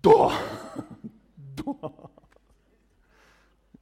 Do. 0.00 0.30
Do. 1.54 2.10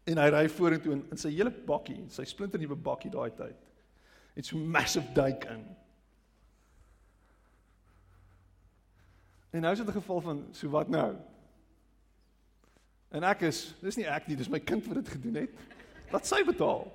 En 0.04 0.18
hy 0.18 0.28
ry 0.28 0.48
vorentoe 0.48 0.92
in, 0.92 1.06
in 1.10 1.16
sy 1.16 1.30
hele 1.30 1.50
bakkie, 1.50 2.04
sy 2.08 2.24
splinter 2.24 2.58
nuwe 2.58 2.76
bakkie 2.76 3.10
daai 3.10 3.30
tyd 3.30 3.71
het 4.32 4.46
so 4.46 4.58
massive 4.58 5.12
duik 5.12 5.44
in. 5.44 5.64
En 9.52 9.60
nou 9.60 9.72
is 9.72 9.78
dit 9.78 9.88
'n 9.88 9.92
geval 9.92 10.20
van 10.20 10.46
so 10.50 10.68
wat 10.68 10.88
nou? 10.88 11.16
En 13.08 13.22
ek 13.22 13.40
is, 13.40 13.74
dis 13.80 13.96
nie 13.96 14.06
ek 14.06 14.26
nie, 14.26 14.36
dis 14.36 14.48
my 14.48 14.60
kind 14.60 14.86
wat 14.86 14.94
dit 14.94 15.08
gedoen 15.08 15.34
het. 15.34 15.50
Wat 16.10 16.26
sy 16.26 16.44
betaal. 16.44 16.88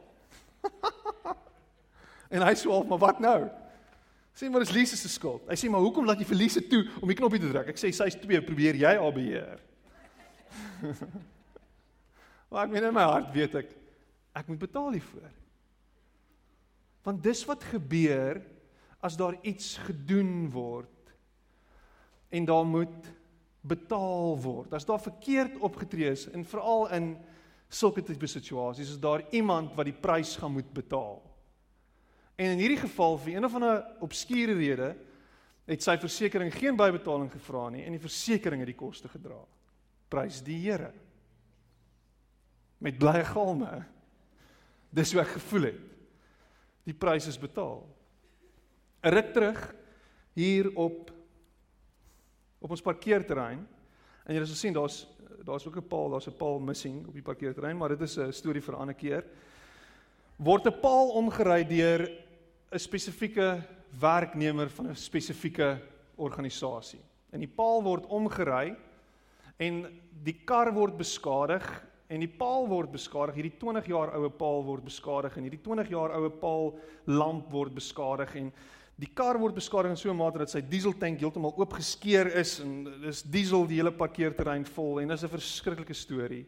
en 2.33 2.41
hy 2.41 2.53
sê, 2.55 2.87
"Maar 2.87 2.97
wat 2.97 3.19
nou?" 3.19 3.49
Sê 4.37 4.49
maar 4.49 4.59
dis 4.59 4.71
Lise 4.71 4.97
se 4.97 5.09
skuld. 5.09 5.41
Hy 5.49 5.55
sê, 5.55 5.69
"Maar 5.69 5.81
hoekom 5.81 6.05
laat 6.05 6.19
jy 6.19 6.25
vir 6.25 6.37
Lise 6.37 6.67
toe 6.67 6.89
om 7.01 7.07
die 7.07 7.15
knoppie 7.17 7.39
te 7.39 7.49
druk?" 7.49 7.67
Ek 7.67 7.77
sê, 7.77 7.91
"Sy's 7.91 8.15
2, 8.15 8.41
probeer 8.41 8.75
jy 8.75 8.97
haar 8.97 9.13
beheer." 9.13 9.59
maar 12.49 12.65
ek 12.65 12.71
meen 12.71 12.83
in 12.83 12.93
my 12.93 13.03
hart 13.03 13.33
weet 13.33 13.55
ek 13.55 13.75
ek 14.33 14.47
moet 14.47 14.59
betaal 14.59 14.91
hiervoor. 14.91 15.31
Want 17.07 17.23
dis 17.23 17.45
wat 17.47 17.63
gebeur 17.63 18.41
as 18.99 19.15
daar 19.15 19.37
iets 19.47 19.77
gedoen 19.87 20.49
word 20.51 21.13
en 22.35 22.45
daar 22.45 22.65
moet 22.67 23.07
betaal 23.63 24.35
word. 24.43 24.73
As 24.75 24.85
daar 24.87 24.99
verkeerd 24.99 25.55
opgetree 25.63 26.11
is 26.11 26.25
en 26.35 26.43
veral 26.43 26.89
in 26.97 27.13
sulke 27.71 28.03
tipe 28.03 28.27
situasies 28.27 28.91
is 28.95 28.99
daar 28.99 29.23
iemand 29.35 29.75
wat 29.75 29.87
die 29.87 29.95
prys 29.95 30.35
gaan 30.39 30.55
moet 30.55 30.69
betaal. 30.75 31.21
En 32.35 32.53
in 32.53 32.61
hierdie 32.61 32.83
geval 32.83 33.17
vir 33.23 33.37
een 33.37 33.47
of 33.47 33.55
ander 33.55 33.81
obskure 34.03 34.55
rede 34.59 34.93
het 35.67 35.83
sy 35.83 35.97
versekerings 35.99 36.59
geen 36.59 36.77
bybetaling 36.79 37.31
gevra 37.31 37.69
nie 37.71 37.85
en 37.87 37.95
die 37.95 38.03
versekerings 38.03 38.63
het 38.63 38.71
die 38.71 38.79
koste 38.79 39.11
gedra. 39.11 39.39
Prys 40.11 40.43
die 40.43 40.59
Here. 40.59 40.91
Met 42.83 42.99
blye 42.99 43.23
galme. 43.31 43.71
Dis 44.91 45.11
hoe 45.15 45.23
ek 45.23 45.37
gevoel 45.39 45.71
het 45.71 45.96
die 46.87 46.95
prys 46.95 47.27
is 47.27 47.39
betaal. 47.39 47.83
'n 49.03 49.11
Ruk 49.13 49.33
terug 49.33 49.75
hier 50.33 50.71
op 50.75 51.11
op 52.59 52.71
ons 52.73 52.81
parkeerterrein 52.81 53.67
en 54.25 54.35
jy 54.35 54.45
sal 54.45 54.55
sien 54.55 54.73
daar's 54.73 55.05
daar's 55.47 55.67
ook 55.67 55.77
'n 55.77 55.87
paal, 55.87 56.09
daar's 56.09 56.27
'n 56.27 56.37
paal 56.37 56.59
missing 56.59 57.07
op 57.07 57.13
die 57.13 57.21
parkeerterrein, 57.21 57.77
maar 57.77 57.89
dit 57.89 58.01
is 58.01 58.17
'n 58.17 58.31
storie 58.31 58.61
vir 58.61 58.73
'n 58.73 58.79
ander 58.79 58.95
keer. 58.95 59.23
Word 60.37 60.65
'n 60.67 60.79
paal 60.81 61.09
omgery 61.09 61.63
deur 61.63 62.09
'n 62.71 62.79
spesifieke 62.79 63.63
werknemer 63.99 64.69
van 64.69 64.87
'n 64.87 64.95
spesifieke 64.95 65.79
organisasie. 66.15 67.01
En 67.31 67.39
die 67.39 67.53
paal 67.55 67.83
word 67.83 68.05
omgery 68.05 68.75
en 69.57 70.01
die 70.23 70.43
kar 70.45 70.73
word 70.73 70.97
beskadig 70.97 71.87
en 72.09 72.23
die 72.23 72.31
paal 72.31 72.67
word 72.69 72.91
beskadig, 72.91 73.35
hierdie 73.35 73.57
20 73.59 73.87
jaar 73.91 74.13
oue 74.15 74.29
paal 74.29 74.63
word 74.63 74.85
beskadig 74.87 75.35
en 75.37 75.47
hierdie 75.47 75.63
20 75.63 75.91
jaar 75.91 76.15
oue 76.15 76.29
paal 76.29 76.73
lamp 77.05 77.51
word 77.51 77.75
beskadig 77.75 78.35
en 78.39 78.51
die 78.97 79.09
kar 79.13 79.37
word 79.37 79.55
beskadig 79.55 79.91
in 79.91 79.99
so 79.99 80.09
'n 80.09 80.17
mate 80.17 80.39
dat 80.39 80.49
sy 80.49 80.61
dieseltank 80.61 81.19
heeltemal 81.19 81.53
oopgeskeur 81.57 82.27
is 82.39 82.59
en 82.59 82.85
dis 83.01 83.21
diesel 83.21 83.67
die 83.67 83.77
hele 83.77 83.91
parkeerterrein 83.91 84.65
vol 84.65 85.01
en 85.01 85.09
dis 85.09 85.23
'n 85.23 85.29
verskriklike 85.29 85.93
storie. 85.93 86.45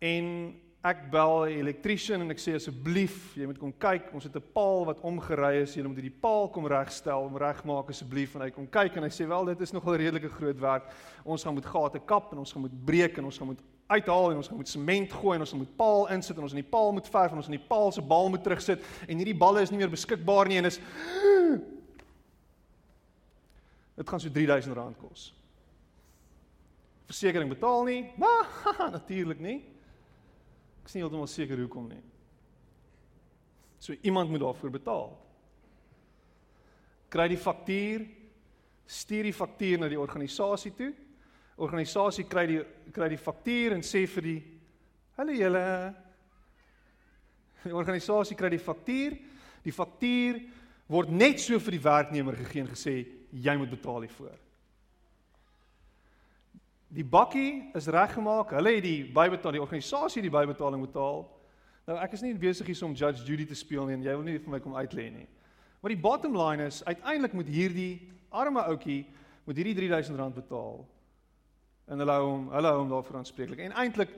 En 0.00 0.54
ek 0.84 1.06
bel 1.10 1.46
'n 1.46 1.58
elektriesien 1.64 2.20
en 2.20 2.30
ek 2.30 2.38
sê 2.38 2.54
asseblief, 2.54 3.34
jy 3.34 3.46
moet 3.48 3.58
kom 3.58 3.72
kyk, 3.72 4.12
ons 4.12 4.24
het 4.24 4.36
'n 4.36 4.42
paal 4.52 4.84
wat 4.84 5.00
omgery 5.00 5.62
is, 5.62 5.74
jy 5.74 5.82
moet 5.82 5.96
hierdie 5.96 6.20
paal 6.20 6.48
kom 6.48 6.66
regstel, 6.66 7.24
om 7.24 7.36
regmaak 7.36 7.88
asseblief 7.88 8.34
en 8.34 8.42
hy 8.42 8.50
kom 8.50 8.66
kyk 8.68 8.96
en 8.96 9.02
hy 9.02 9.08
sê 9.08 9.26
wel 9.26 9.44
dit 9.46 9.60
is 9.60 9.72
nogal 9.72 9.96
redelike 9.96 10.28
groot 10.28 10.60
werk. 10.60 10.92
Ons 11.24 11.42
gaan 11.42 11.54
moet 11.54 11.64
gate 11.64 12.00
kap 12.04 12.32
en 12.32 12.38
ons 12.38 12.52
gaan 12.52 12.62
moet 12.62 12.84
breek 12.84 13.16
en 13.18 13.24
ons 13.24 13.38
gaan 13.38 13.46
moet 13.46 13.62
uithaal 13.86 14.30
en 14.30 14.36
ons 14.36 14.48
gaan 14.48 14.56
moet 14.56 14.68
sement 14.68 15.12
gooi 15.12 15.34
en 15.34 15.40
ons 15.40 15.54
moet 15.54 15.76
paal 15.76 16.08
insit 16.08 16.36
en 16.36 16.42
ons 16.42 16.52
in 16.52 16.62
die 16.62 16.70
paal 16.70 16.92
moet 16.92 17.08
verf 17.08 17.32
en 17.32 17.36
ons 17.36 17.46
in 17.46 17.58
die 17.58 17.68
paal 17.68 17.92
se 17.92 18.02
bal 18.02 18.28
moet 18.28 18.42
terugsit 18.42 18.80
en 19.08 19.16
hierdie 19.16 19.38
balle 19.38 19.62
is 19.62 19.70
nie 19.70 19.78
meer 19.78 19.90
beskikbaar 19.90 20.48
nie 20.48 20.58
en 20.58 20.64
is 20.64 20.80
Dit 23.94 24.08
gaan 24.08 24.20
so 24.20 24.28
R3000 24.28 24.96
kos. 24.98 25.34
Versekering 27.06 27.48
betaal 27.48 27.84
nie? 27.84 28.10
Maar 28.18 28.90
natuurlik 28.90 29.40
nie. 29.40 29.73
Ek 30.84 30.90
is 30.90 30.98
nie 30.98 31.00
heeltemal 31.00 31.30
seker 31.32 31.56
hoekom 31.56 31.86
nie. 31.88 32.02
So 33.80 33.96
iemand 34.04 34.28
moet 34.28 34.42
daarvoor 34.44 34.74
betaal. 34.74 35.14
Kry 37.08 37.24
die 37.32 37.40
faktuur, 37.40 38.04
stuur 38.84 39.24
die 39.24 39.32
faktuur 39.32 39.80
na 39.80 39.88
die 39.88 40.00
organisasie 40.00 40.74
toe. 40.76 40.90
Organisasie 41.64 42.26
kry 42.28 42.44
die 42.50 42.60
kry 42.92 43.08
die 43.14 43.20
faktuur 43.20 43.78
en 43.78 43.86
sê 43.86 44.04
vir 44.12 44.28
die 44.28 44.36
hulle 45.16 45.38
julle 45.38 45.64
die 47.64 47.72
organisasie 47.72 48.36
kry 48.36 48.52
die 48.52 48.60
faktuur. 48.60 49.16
Die 49.64 49.72
faktuur 49.72 50.42
word 50.92 51.16
net 51.16 51.40
so 51.40 51.56
vir 51.64 51.78
die 51.78 51.84
werknemer 51.88 52.36
gegee 52.44 52.66
en 52.66 52.72
gesê 52.76 52.98
jy 53.32 53.56
moet 53.56 53.72
betaal 53.72 54.04
hiervoor. 54.04 54.36
Die 56.94 57.04
bakkie 57.04 57.72
is 57.74 57.88
reggemaak. 57.90 58.52
Hulle 58.54 58.76
het 58.76 58.84
die 58.84 59.00
bybetaal, 59.14 59.56
die 59.56 59.62
organisasie 59.62 60.22
die 60.22 60.32
bybetaling 60.32 60.82
betaal. 60.84 61.24
Nou 61.88 61.96
ek 62.00 62.14
is 62.16 62.22
nie 62.22 62.34
besig 62.38 62.70
hier 62.70 62.84
om 62.86 62.94
Judge 62.96 63.24
Judy 63.26 63.46
te 63.48 63.58
speel 63.58 63.88
nie 63.88 63.96
en 63.98 64.04
jy 64.04 64.14
wil 64.14 64.26
nie 64.28 64.38
vir 64.38 64.52
my 64.54 64.60
kom 64.62 64.76
uitlê 64.78 65.08
nie. 65.12 65.26
Maar 65.82 65.92
die 65.92 66.00
bottom 66.00 66.36
line 66.38 66.68
is 66.70 66.80
uiteindelik 66.86 67.34
moet 67.36 67.50
hierdie 67.50 67.94
arme 68.32 68.62
ouetjie 68.70 69.02
moet 69.44 69.58
hierdie 69.58 69.74
R3000 69.76 70.38
betaal. 70.38 70.84
En 71.90 72.00
hulle 72.00 72.14
hou 72.16 72.28
hom, 72.30 72.46
hulle 72.54 72.70
hou 72.72 72.78
hom 72.78 72.94
daarvoor 72.94 73.18
aanspreeklik. 73.20 73.60
En 73.66 73.74
eintlik 73.82 74.14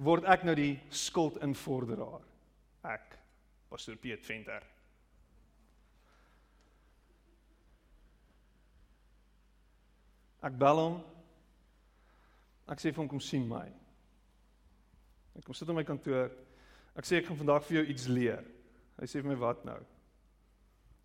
word 0.00 0.24
ek 0.30 0.46
nou 0.46 0.54
die 0.56 0.78
skuldinvorderaar. 0.94 2.22
Ek, 2.94 3.18
Pastor 3.68 3.98
Piet 4.00 4.24
Venter. 4.24 4.64
Ek 10.44 10.56
bel 10.60 10.80
hom 10.80 10.96
Ek 12.70 12.80
sê 12.80 12.92
vir 12.92 13.02
hom 13.02 13.10
kom 13.10 13.20
sien 13.20 13.44
my. 13.48 13.66
Ek 15.38 15.44
kom 15.44 15.56
sit 15.56 15.68
in 15.68 15.76
my 15.76 15.84
kantoor. 15.84 16.30
Ek 16.94 17.06
sê 17.06 17.18
ek 17.18 17.28
gaan 17.28 17.40
vandag 17.40 17.66
vir 17.66 17.80
jou 17.80 17.84
iets 17.92 18.06
leer. 18.08 18.46
Hy 19.00 19.08
sê 19.10 19.20
vir 19.20 19.32
my 19.32 19.38
wat 19.40 19.64
nou? 19.66 19.80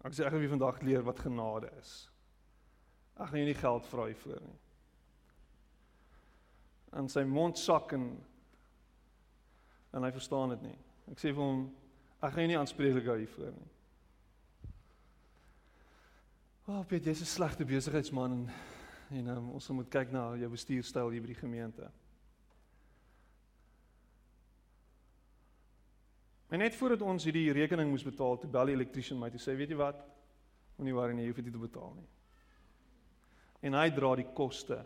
Ek 0.06 0.16
sê 0.16 0.24
ek 0.24 0.32
gaan 0.32 0.44
vir 0.44 0.54
vandag 0.54 0.82
leer 0.86 1.04
wat 1.04 1.20
genade 1.26 1.72
is. 1.82 1.94
Ek 3.18 3.32
gaan 3.32 3.42
jou 3.42 3.50
nie 3.50 3.62
geld 3.62 3.90
vra 3.92 4.06
hiervoor 4.08 4.44
nie. 4.46 4.60
En 7.00 7.10
sy 7.12 7.26
mond 7.28 7.58
sak 7.60 7.94
en 7.98 8.12
en 9.98 10.06
hy 10.06 10.12
verstaan 10.14 10.54
dit 10.54 10.68
nie. 10.70 10.78
Ek 11.10 11.18
sê 11.18 11.34
vir 11.34 11.42
hom 11.42 11.64
ek 12.22 12.34
gaan 12.34 12.44
jou 12.46 12.50
nie 12.52 12.60
aanspreeklik 12.60 13.10
hou 13.10 13.18
hiervoor 13.18 13.54
nie. 13.56 13.70
Oh, 16.70 16.84
Piet, 16.86 17.08
jy's 17.10 17.22
'n 17.22 17.26
slegte 17.26 17.66
besigheidsman 17.66 18.32
en 18.32 18.44
en 19.10 19.28
um, 19.34 19.50
ons 19.58 19.70
moet 19.74 19.90
kyk 19.90 20.12
na 20.14 20.36
jou 20.38 20.50
bestuurstyl 20.54 21.10
hier 21.10 21.24
by 21.24 21.32
die 21.32 21.40
gemeente. 21.40 21.90
En 26.50 26.62
net 26.62 26.76
voordat 26.78 27.02
ons 27.06 27.26
hierdie 27.26 27.52
rekening 27.54 27.90
moes 27.92 28.06
betaal, 28.06 28.40
toe 28.42 28.50
bel 28.50 28.72
die 28.72 28.78
elektriesien 28.78 29.20
my 29.22 29.30
toe 29.34 29.42
sê, 29.42 29.54
weet 29.58 29.74
jy 29.74 29.78
wat? 29.78 30.00
Moenie 30.78 30.96
worry 30.98 31.14
nie, 31.14 31.28
jy 31.28 31.34
hoef 31.34 31.42
dit 31.42 31.54
te 31.54 31.62
betaal 31.62 31.94
nie. 31.98 32.08
En 33.70 33.76
hy 33.78 33.90
dra 33.94 34.16
die 34.18 34.30
koste 34.34 34.80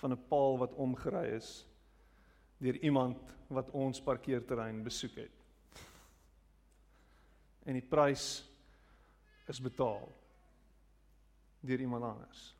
van 0.00 0.12
'n 0.12 0.24
paal 0.28 0.58
wat 0.58 0.74
omgery 0.74 1.36
is 1.36 1.66
deur 2.58 2.76
iemand 2.76 3.36
wat 3.48 3.70
ons 3.70 4.00
parkeerterrein 4.02 4.82
besoek 4.82 5.16
het. 5.16 5.36
En 7.64 7.72
die 7.72 7.88
prys 7.88 8.44
is 9.48 9.60
betaal 9.60 10.08
deur 11.60 11.80
iemand 11.80 12.04
anders. 12.04 12.57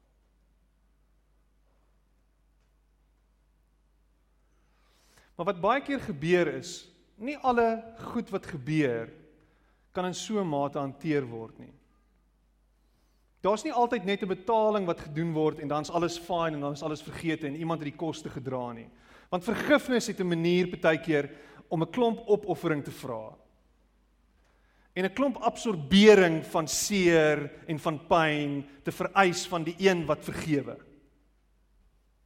Maar 5.38 5.53
wat 5.53 5.61
baie 5.62 5.83
keer 5.87 6.01
gebeur 6.03 6.48
is, 6.59 6.88
nie 7.14 7.37
alle 7.46 7.79
goed 8.11 8.31
wat 8.35 8.46
gebeur 8.51 9.07
kan 9.94 10.09
in 10.11 10.14
so 10.14 10.40
'n 10.40 10.48
mate 10.48 10.79
hanteer 10.79 11.24
word 11.27 11.59
nie. 11.59 11.72
Daar's 13.40 13.62
nie 13.62 13.72
altyd 13.72 14.05
net 14.05 14.22
'n 14.22 14.29
betaling 14.29 14.87
wat 14.87 15.01
gedoen 15.01 15.33
word 15.33 15.61
en 15.61 15.68
dan's 15.68 15.90
alles 15.90 16.18
fyn 16.18 16.55
en 16.55 16.61
dan 16.61 16.72
is 16.72 16.83
alles 16.83 17.03
vergeet 17.03 17.44
en 17.44 17.55
iemand 17.55 17.81
het 17.81 17.90
die 17.90 17.98
koste 17.98 18.29
gedra 18.29 18.72
nie. 18.72 18.88
Want 19.31 19.44
vergifnis 19.44 20.07
het 20.07 20.20
'n 20.20 20.29
manier 20.29 20.66
partykeer 20.66 21.31
om 21.68 21.83
'n 21.83 21.90
klomp 21.90 22.18
opoffering 22.27 22.85
te 22.85 22.90
vra. 22.90 23.37
En 24.92 25.05
'n 25.05 25.12
klomp 25.12 25.37
absorbering 25.37 26.44
van 26.46 26.68
seer 26.68 27.51
en 27.66 27.79
van 27.79 28.07
pyn 28.07 28.66
te 28.83 28.90
vereis 28.92 29.46
van 29.46 29.62
die 29.62 29.77
een 29.79 30.07
wat 30.07 30.24
vergewe. 30.24 30.79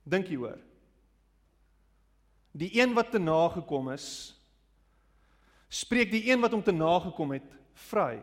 Dink 0.03 0.29
hoor? 0.29 0.59
Die 2.53 2.69
een 2.81 2.93
wat 2.93 3.11
te 3.11 3.19
nagekom 3.19 3.91
is, 3.95 4.07
spreek 5.73 6.11
die 6.12 6.27
een 6.29 6.41
wat 6.41 6.53
hom 6.53 6.62
te 6.62 6.75
nagekom 6.75 7.33
het 7.33 7.49
vry. 7.88 8.21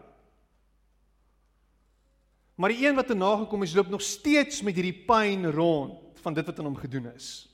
Maar 2.59 2.75
die 2.75 2.85
een 2.85 2.97
wat 2.97 3.07
te 3.09 3.17
nagekom 3.17 3.63
is, 3.65 3.73
loop 3.73 3.89
nog 3.89 4.03
steeds 4.05 4.61
met 4.61 4.75
hierdie 4.77 5.05
pyn 5.07 5.47
rond 5.55 6.19
van 6.21 6.35
dit 6.35 6.45
wat 6.45 6.59
aan 6.59 6.69
hom 6.69 6.77
gedoen 6.77 7.07
is. 7.15 7.47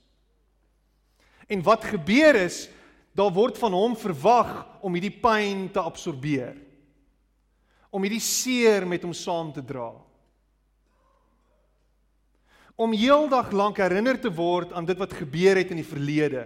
En 1.48 1.62
wat 1.64 1.86
gebeur 1.86 2.36
is, 2.36 2.66
daar 3.16 3.32
word 3.32 3.58
van 3.62 3.72
hom 3.72 3.96
verwag 3.96 4.52
om 4.84 4.98
hierdie 4.98 5.14
pyn 5.22 5.70
te 5.72 5.80
absorbeer. 5.80 6.58
Om 7.94 8.04
hierdie 8.04 8.24
seer 8.24 8.84
met 8.90 9.06
hom 9.06 9.14
saam 9.16 9.54
te 9.56 9.64
dra. 9.64 9.94
Om 12.76 12.98
heeldag 12.98 13.54
lank 13.56 13.80
herinner 13.80 14.20
te 14.20 14.34
word 14.34 14.74
aan 14.76 14.90
dit 14.90 15.00
wat 15.00 15.14
gebeur 15.16 15.56
het 15.62 15.72
in 15.72 15.80
die 15.80 15.88
verlede 15.88 16.44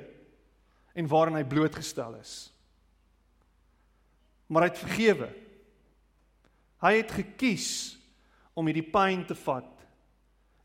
en 0.93 1.08
waarin 1.08 1.38
hy 1.38 1.43
blootgestel 1.47 2.15
is. 2.19 2.34
Maar 4.49 4.65
hy 4.65 4.69
het 4.71 4.82
vergewe. 4.82 5.30
Hy 6.82 6.93
het 6.97 7.12
gekies 7.12 7.69
om 8.58 8.67
hierdie 8.69 8.88
pyn 8.91 9.25
te 9.28 9.36
vat 9.38 9.86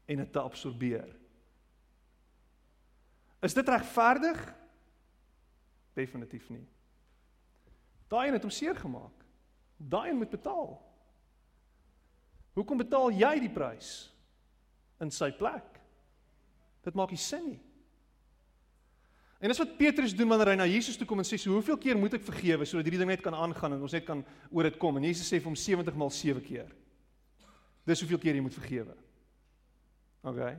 en 0.09 0.23
dit 0.23 0.33
te 0.33 0.41
absorbeer. 0.41 1.11
Is 3.45 3.57
dit 3.57 3.69
regverdig? 3.69 4.41
Definitief 5.95 6.49
nie. 6.51 6.65
Daai 8.09 8.29
een 8.29 8.39
het 8.39 8.47
hom 8.47 8.53
seer 8.55 8.77
gemaak. 8.79 9.25
Daai 9.77 10.11
een 10.11 10.19
moet 10.23 10.33
betaal. 10.33 10.79
Hoekom 12.55 12.79
betaal 12.79 13.13
jy 13.13 13.35
die 13.43 13.53
prys 13.53 13.93
in 15.03 15.11
sy 15.13 15.33
plek? 15.35 15.67
Dit 16.87 16.97
maak 16.97 17.13
nie 17.13 17.21
sin 17.21 17.49
nie. 17.49 17.61
En 19.45 19.51
dis 19.53 19.59
wat 19.61 19.75
Petrus 19.77 20.15
doen 20.17 20.31
wanneer 20.33 20.55
hy 20.55 20.57
na 20.57 20.65
Jesus 20.65 20.97
toe 20.97 21.05
kom 21.05 21.21
en 21.21 21.27
sê, 21.29 21.37
"So 21.37 21.53
hoeveel 21.53 21.77
keer 21.77 21.99
moet 21.99 22.15
ek 22.15 22.25
vergewe 22.25 22.65
sodat 22.65 22.87
hierdie 22.87 22.99
ding 22.99 23.11
net 23.11 23.21
kan 23.21 23.35
aangaan 23.35 23.75
en 23.75 23.83
ons 23.83 23.93
net 23.93 24.05
kan 24.05 24.25
oor 24.51 24.63
dit 24.63 24.79
kom?" 24.79 24.97
En 24.97 25.05
Jesus 25.05 25.29
sê 25.29 25.37
vir 25.37 25.45
hom 25.45 25.57
70 25.57 25.95
maal 25.95 26.11
7 26.11 26.41
keer. 26.41 26.73
Dis 27.85 28.01
hoeveel 28.01 28.19
keer 28.19 28.35
jy 28.35 28.41
moet 28.41 28.55
vergewe. 28.55 28.97
OK. 30.23 30.57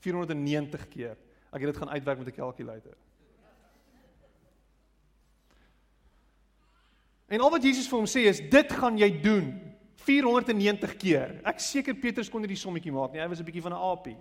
490 0.00 0.88
keer. 0.88 1.16
Ek 1.52 1.60
het 1.60 1.72
dit 1.72 1.76
gaan 1.76 1.88
uitwerk 1.88 2.18
met 2.18 2.28
'n 2.28 2.36
kalkulator. 2.36 2.96
En 7.28 7.40
al 7.40 7.50
wat 7.50 7.62
Jesus 7.62 7.88
vir 7.88 7.96
hom 7.96 8.06
sê 8.06 8.28
is, 8.28 8.40
"Dit 8.40 8.72
gaan 8.72 8.98
jy 8.98 9.22
doen 9.22 9.74
490 9.94 10.96
keer." 10.96 11.40
Ek 11.44 11.60
seker 11.60 11.94
Petrus 11.94 12.28
kon 12.28 12.42
nie 12.42 12.48
die 12.48 12.56
sommetjie 12.56 12.92
maak 12.92 13.12
nie. 13.12 13.20
Hy 13.20 13.28
was 13.28 13.40
'n 13.40 13.44
bietjie 13.44 13.62
van 13.62 13.72
'n 13.72 13.80
aapie. 13.80 14.18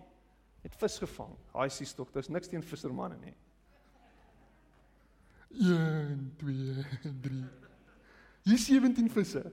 Het 0.64 0.76
vis 0.76 0.98
gevang. 0.98 1.36
Haai 1.54 1.70
sies 1.70 1.94
tog, 1.94 2.10
daar's 2.12 2.30
niks 2.30 2.48
teen 2.48 2.64
vissermanne 2.64 3.18
nie. 3.18 3.36
1 5.60 6.34
2 6.38 6.86
3 7.22 7.44
Hier 8.48 8.58
17 8.58 9.10
visse. 9.12 9.44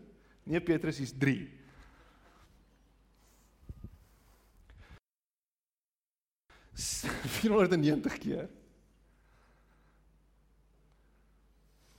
Nee 0.45 0.61
Petrus, 0.61 0.99
hier's 0.99 1.13
3. 1.19 1.49
S 6.75 7.03
490 7.41 8.19
keer. 8.19 8.47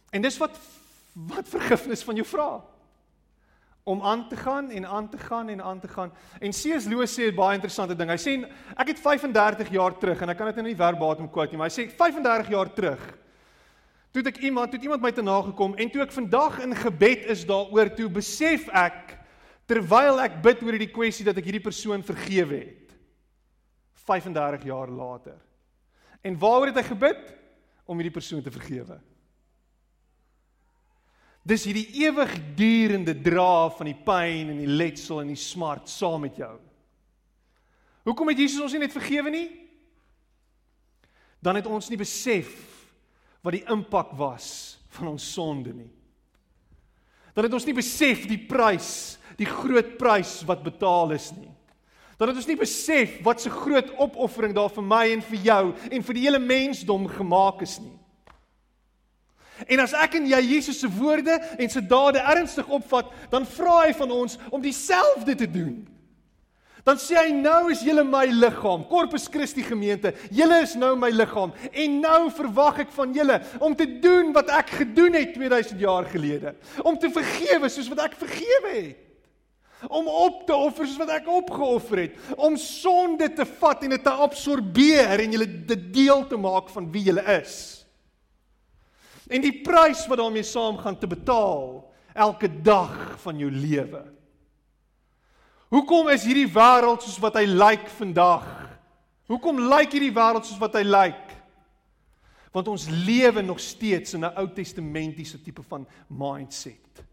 En 0.10 0.24
dis 0.24 0.38
wat 0.40 0.56
wat 1.16 1.48
vergifnis 1.48 2.04
van 2.04 2.18
jou 2.20 2.26
vra. 2.28 2.48
Om 3.84 4.02
aan 4.04 4.26
te 4.30 4.36
gaan 4.36 4.70
en 4.70 4.88
aan 4.88 5.10
te 5.10 5.18
gaan 5.18 5.50
en 5.50 5.62
aan 5.64 5.80
te 5.80 5.88
gaan. 5.88 6.12
En 6.40 6.52
C.S. 6.52 6.86
Lewis 6.86 7.14
sê 7.16 7.32
'n 7.32 7.36
baie 7.36 7.56
interessante 7.56 7.96
ding. 7.96 8.10
Hy 8.10 8.18
sê 8.18 8.34
ek 8.76 8.88
het 8.88 9.00
35 9.00 9.70
jaar 9.70 9.98
terug 9.98 10.22
en 10.22 10.30
ek 10.30 10.38
kan 10.38 10.48
dit 10.48 10.56
nou 10.56 10.68
nie 10.68 10.76
verbatim 10.76 11.30
quote 11.30 11.52
nie, 11.52 11.58
maar 11.58 11.70
hy 11.70 11.76
sê 11.76 11.90
35 11.90 12.50
jaar 12.50 12.74
terug 12.74 13.25
toe 14.16 14.32
ek 14.32 14.40
iemand, 14.48 14.72
toe 14.72 14.80
iemand 14.80 15.04
my 15.04 15.12
te 15.12 15.24
nagekom 15.26 15.74
en 15.76 15.90
toe 15.92 16.04
ek 16.06 16.14
vandag 16.16 16.62
in 16.64 16.76
gebed 16.78 17.26
is 17.34 17.44
daaroor 17.48 17.90
toe 17.98 18.08
besef 18.12 18.70
ek 18.72 19.16
terwyl 19.68 20.22
ek 20.24 20.38
bid 20.46 20.62
oor 20.64 20.78
hierdie 20.78 20.94
kwessie 20.94 21.26
dat 21.28 21.36
ek 21.42 21.50
hierdie 21.50 21.64
persoon 21.64 22.06
vergewe 22.06 22.62
het 22.62 22.94
35 24.06 24.68
jaar 24.70 24.92
later. 24.94 25.40
En 26.22 26.38
waaroor 26.38 26.70
het 26.70 26.78
hy 26.78 26.84
gebid? 26.86 27.22
Om 27.90 27.98
hierdie 27.98 28.14
persoon 28.14 28.44
te 28.46 28.54
vergewe. 28.54 29.00
Dis 31.46 31.66
hierdie 31.66 32.06
ewigdurende 32.06 33.14
dra 33.26 33.68
van 33.74 33.90
die 33.90 33.98
pyn 33.98 34.54
en 34.54 34.62
die 34.62 34.70
letsel 34.70 35.24
en 35.24 35.34
die 35.34 35.42
smart 35.42 35.90
saam 35.90 36.24
met 36.26 36.38
jou. 36.38 36.54
Hoekom 38.06 38.30
het 38.30 38.42
Jesus 38.42 38.62
ons 38.62 38.78
nie 38.78 38.84
net 38.86 38.94
vergewe 38.94 39.34
nie? 39.34 39.48
Dan 41.42 41.58
het 41.58 41.70
ons 41.70 41.90
nie 41.90 42.00
besef 42.00 42.54
wat 43.46 43.54
die 43.54 43.66
impak 43.70 44.16
was 44.18 44.48
van 44.98 45.12
ons 45.14 45.26
sonde 45.36 45.74
nie. 45.76 45.92
Dan 47.36 47.46
het 47.46 47.54
ons 47.54 47.68
nie 47.68 47.76
besef 47.78 48.24
die 48.30 48.40
prys, 48.42 49.20
die 49.38 49.48
groot 49.48 49.98
prys 50.00 50.40
wat 50.48 50.64
betaal 50.66 51.14
is 51.14 51.30
nie. 51.36 51.52
Dan 52.16 52.32
het 52.32 52.40
ons 52.40 52.48
nie 52.48 52.58
besef 52.58 53.20
wat 53.26 53.44
se 53.44 53.52
groot 53.52 53.92
opoffering 54.00 54.56
daar 54.56 54.72
vir 54.72 54.86
my 54.88 55.04
en 55.12 55.24
vir 55.30 55.42
jou 55.50 55.64
en 55.92 56.06
vir 56.08 56.18
die 56.18 56.24
hele 56.24 56.40
mensdom 56.40 57.10
gemaak 57.12 57.62
is 57.66 57.76
nie. 57.84 57.98
En 59.72 59.84
as 59.84 59.94
ek 59.96 60.18
en 60.20 60.26
jy 60.28 60.40
Jesus 60.50 60.80
se 60.82 60.88
woorde 60.92 61.36
en 61.60 61.72
sy 61.72 61.84
dade 61.84 62.24
ernstig 62.24 62.68
opvat, 62.72 63.12
dan 63.32 63.48
vra 63.48 63.86
hy 63.86 63.92
van 63.96 64.12
ons 64.12 64.40
om 64.50 64.64
dieselfde 64.64 65.36
te 65.44 65.48
doen. 65.48 65.84
Dan 66.86 67.00
sê 67.02 67.18
hy 67.18 67.32
nou 67.34 67.72
is 67.74 67.82
julle 67.82 68.04
my 68.06 68.28
liggaam, 68.30 68.84
Corpus 68.86 69.26
Christi 69.32 69.64
gemeente. 69.66 70.12
Julle 70.30 70.60
is 70.62 70.76
nou 70.78 70.92
my 71.02 71.10
liggaam 71.10 71.54
en 71.72 71.96
nou 72.04 72.20
verwag 72.38 72.84
ek 72.84 72.92
van 72.94 73.16
julle 73.16 73.40
om 73.58 73.74
te 73.78 73.88
doen 74.04 74.30
wat 74.36 74.52
ek 74.54 74.76
gedoen 74.84 75.18
het 75.18 75.34
2000 75.34 75.82
jaar 75.82 76.06
gelede. 76.12 76.54
Om 76.86 77.00
te 77.02 77.10
vergewe 77.10 77.72
soos 77.74 77.90
wat 77.90 78.04
ek 78.06 78.20
vergewe 78.20 78.74
het. 78.76 79.02
Om 79.90 80.06
op 80.08 80.44
te 80.46 80.54
offer 80.54 80.86
soos 80.86 81.02
wat 81.02 81.16
ek 81.18 81.30
opgeoffer 81.30 82.04
het. 82.04 82.20
Om 82.38 82.54
sonde 82.62 83.32
te 83.34 83.48
vat 83.50 83.82
en 83.82 83.96
dit 83.98 84.06
te 84.06 84.14
absorbeer 84.28 85.26
en 85.26 85.34
julle 85.34 85.50
dit 85.74 85.88
deel 85.94 86.22
te 86.30 86.38
maak 86.38 86.70
van 86.74 86.92
wie 86.94 87.08
julle 87.10 87.26
is. 87.40 87.56
En 89.26 89.42
die 89.42 89.56
prys 89.66 90.06
wat 90.06 90.22
daarmee 90.22 90.46
saamgaan 90.46 91.02
te 91.02 91.10
betaal 91.10 91.82
elke 92.14 92.52
dag 92.62 93.18
van 93.26 93.42
jou 93.42 93.50
lewe. 93.50 94.06
Hoekom 95.74 96.12
is 96.14 96.26
hierdie 96.28 96.50
wêreld 96.52 97.02
soos 97.02 97.18
wat 97.24 97.40
hy 97.40 97.46
lyk 97.50 97.88
vandag? 97.98 98.46
Hoekom 99.32 99.64
lyk 99.66 99.96
hierdie 99.98 100.14
wêreld 100.14 100.46
soos 100.46 100.62
wat 100.62 100.78
hy 100.78 100.84
lyk? 100.86 101.34
Want 102.54 102.70
ons 102.72 102.86
lewe 102.88 103.42
nog 103.42 103.60
steeds 103.60 104.14
in 104.14 104.24
'n 104.24 104.38
Ou 104.38 104.48
Testamentiese 104.48 105.42
tipe 105.42 105.64
van 105.64 105.88
mindset. 106.08 107.04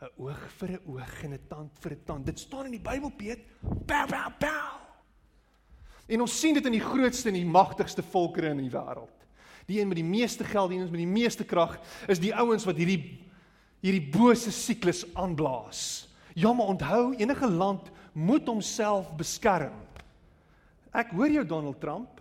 'n 0.00 0.08
Oog 0.16 0.40
vir 0.58 0.68
'n 0.72 0.80
oog 0.86 1.22
en 1.24 1.32
'n 1.34 1.46
tand 1.48 1.70
vir 1.80 1.92
'n 1.92 2.02
tand. 2.04 2.26
Dit 2.26 2.38
staan 2.38 2.64
in 2.64 2.72
die 2.72 2.80
Bybel, 2.80 3.10
Piet. 3.10 3.44
Pow 3.86 4.06
pow 4.06 4.32
pow. 4.38 4.80
En 6.08 6.20
ons 6.20 6.40
sien 6.40 6.54
dit 6.54 6.64
in 6.64 6.72
die 6.72 6.80
grootste 6.80 7.28
en 7.28 7.34
die 7.34 7.44
magtigste 7.44 8.02
volkere 8.02 8.48
in 8.48 8.56
die 8.56 8.70
wêreld. 8.70 9.26
Die 9.66 9.80
een 9.80 9.88
met 9.88 9.96
die 9.96 10.04
meeste 10.04 10.44
geld, 10.44 10.70
die 10.70 10.78
een 10.78 10.90
met 10.90 11.04
die 11.04 11.06
meeste 11.06 11.44
krag, 11.44 11.78
is 12.06 12.18
die 12.18 12.34
ouens 12.34 12.64
wat 12.64 12.76
hierdie 12.76 13.26
hierdie 13.80 14.10
bose 14.10 14.50
siklus 14.50 15.04
aanblaas. 15.14 16.08
Ja, 16.34 16.52
maar 16.52 16.66
onthou, 16.66 17.14
enige 17.14 17.50
land 17.50 17.90
moet 18.18 18.48
homself 18.50 19.10
beskerm. 19.18 19.76
Ek 20.90 21.12
hoor 21.14 21.30
jou 21.30 21.44
Donald 21.46 21.78
Trump. 21.82 22.18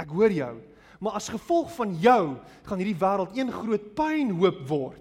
Ek 0.00 0.10
hoor 0.14 0.32
jou. 0.32 0.54
Maar 1.04 1.18
as 1.18 1.28
gevolg 1.28 1.68
van 1.76 1.92
jou 2.00 2.22
gaan 2.64 2.80
hierdie 2.80 2.98
wêreld 2.98 3.36
een 3.36 3.52
groot 3.52 3.90
pynhoop 3.98 4.62
word. 4.70 5.00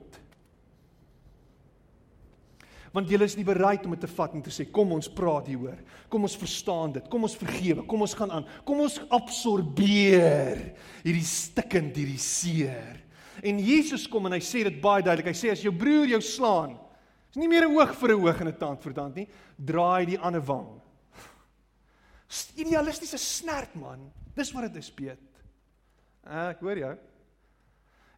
Want 2.93 3.09
jy 3.09 3.17
is 3.25 3.37
nie 3.39 3.47
bereid 3.47 3.87
om 3.87 3.95
dit 3.95 4.03
te 4.05 4.11
vat 4.11 4.35
en 4.37 4.43
te 4.45 4.51
sê 4.53 4.67
kom 4.69 4.91
ons 4.93 5.09
praat 5.09 5.47
hieroor. 5.49 5.79
Kom 6.13 6.27
ons 6.27 6.37
verstaan 6.37 6.93
dit. 6.93 7.07
Kom 7.09 7.25
ons 7.25 7.37
vergewe. 7.39 7.87
Kom 7.89 8.03
ons 8.05 8.13
gaan 8.19 8.35
aan. 8.35 8.45
Kom 8.67 8.83
ons 8.85 8.99
absorbeer 9.09 10.59
hierdie 11.01 11.25
stikkend, 11.25 11.97
hierdie 11.97 12.21
seer. 12.21 12.99
En 13.41 13.57
Jesus 13.57 14.05
kom 14.11 14.29
en 14.29 14.35
hy 14.37 14.43
sê 14.45 14.61
dit 14.67 14.77
baie 14.83 15.01
duidelik. 15.01 15.31
Hy 15.31 15.39
sê 15.39 15.55
as 15.55 15.63
jou 15.65 15.73
broer 15.73 16.11
jou 16.13 16.21
slaan, 16.21 16.75
Dis 17.33 17.41
nie 17.41 17.49
meer 17.49 17.65
'n 17.65 17.73
oog 17.73 17.95
vir 17.97 18.09
'n 18.13 18.21
oog 18.21 18.41
en 18.41 18.47
'n 18.47 18.57
tand 18.57 18.81
vir 18.83 18.93
tand 18.93 19.15
nie. 19.15 19.27
Draai 19.57 20.05
die 20.05 20.19
ander 20.19 20.41
wang. 20.41 20.81
Idealistiese 22.55 23.17
snert 23.17 23.73
man. 23.75 24.11
Dis 24.35 24.51
wat 24.53 24.63
dit 24.71 24.75
is, 24.75 24.91
Piet. 24.91 25.19
Ah, 26.23 26.49
ek 26.49 26.59
hoor 26.59 26.77
jou. 26.77 26.97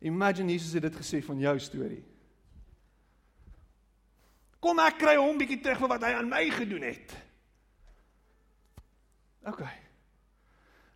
Imagine 0.02 0.52
Jesus 0.52 0.74
het 0.74 0.82
dit 0.82 0.96
gesê 0.96 1.24
van 1.24 1.40
jou 1.40 1.60
storie. 1.60 2.04
Kom 4.60 4.80
ek 4.80 4.98
kry 4.98 5.16
hom 5.16 5.38
bietjie 5.38 5.62
terug 5.62 5.80
vir 5.80 5.88
wat 5.88 6.04
hy 6.04 6.12
aan 6.12 6.30
my 6.30 6.50
gedoen 6.50 6.82
het. 6.82 7.16
OK. 9.46 9.64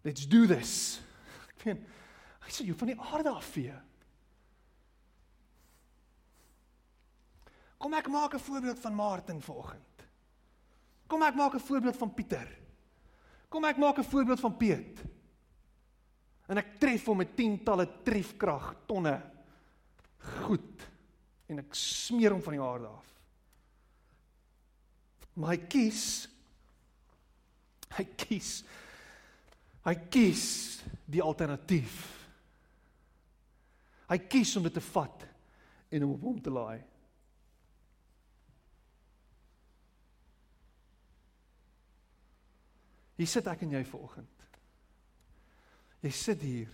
Let's 0.04 0.28
do 0.28 0.46
this. 0.48 1.00
Ek 1.56 1.66
weet 1.66 1.82
hy 2.46 2.52
sê 2.52 2.66
jy 2.66 2.74
van 2.74 2.88
die 2.88 3.00
aarde 3.00 3.30
af 3.30 3.46
vee. 3.54 3.76
Kom 7.80 7.94
ek 7.96 8.08
maak 8.12 8.34
'n 8.36 8.40
voorbeeld 8.40 8.80
van 8.80 8.94
Martin 8.94 9.42
vanoggend. 9.42 10.04
Kom 11.08 11.24
ek 11.24 11.36
maak 11.36 11.54
'n 11.56 11.60
voorbeeld 11.60 11.98
van 11.98 12.14
Pieter. 12.14 12.60
Kom 13.50 13.66
ek 13.66 13.78
maak 13.78 13.98
'n 13.98 14.04
voorbeeld 14.04 14.40
van 14.40 14.58
Piet. 14.58 15.02
En 16.48 16.58
ek 16.58 16.80
tref 16.80 17.06
hom 17.06 17.18
met 17.18 17.36
tientalle 17.36 17.88
trefkrag 18.04 18.76
tonne 18.86 19.22
goed 20.42 20.86
en 21.48 21.60
ek 21.60 21.74
smeer 21.74 22.32
hom 22.32 22.42
van 22.42 22.54
die 22.54 22.62
aarde 22.62 22.88
af. 22.88 23.06
Maar 25.34 25.50
hy 25.50 25.58
kies 25.68 26.04
hy 27.98 28.06
kies 28.16 28.64
hy 29.86 29.96
kies 30.10 30.46
die 31.06 31.22
alternatief. 31.22 32.28
Hy 34.10 34.18
kies 34.18 34.56
om 34.58 34.64
dit 34.64 34.74
te 34.74 34.82
vat 34.82 35.26
en 35.90 36.02
hom 36.02 36.14
op 36.14 36.22
hom 36.22 36.42
te 36.42 36.54
laai. 36.54 36.84
Hier 43.20 43.28
sit 43.28 43.48
ek 43.52 43.66
en 43.66 43.74
jy 43.76 43.82
vanoggend. 43.84 44.44
Jy 46.00 46.12
sit 46.16 46.44
hier. 46.46 46.70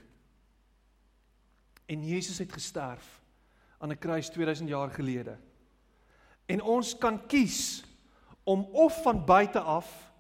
En 1.90 2.04
Jesus 2.06 2.38
het 2.44 2.54
gesterf 2.54 3.08
aan 3.82 3.92
'n 3.92 3.98
kruis 3.98 4.30
2000 4.30 4.70
jaar 4.70 4.92
gelede. 4.94 5.38
En 6.46 6.62
ons 6.62 6.98
kan 6.98 7.18
kies 7.28 7.84
om 8.44 8.62
of 8.62 9.02
van 9.02 9.26
buite 9.26 9.60
af 9.60 10.12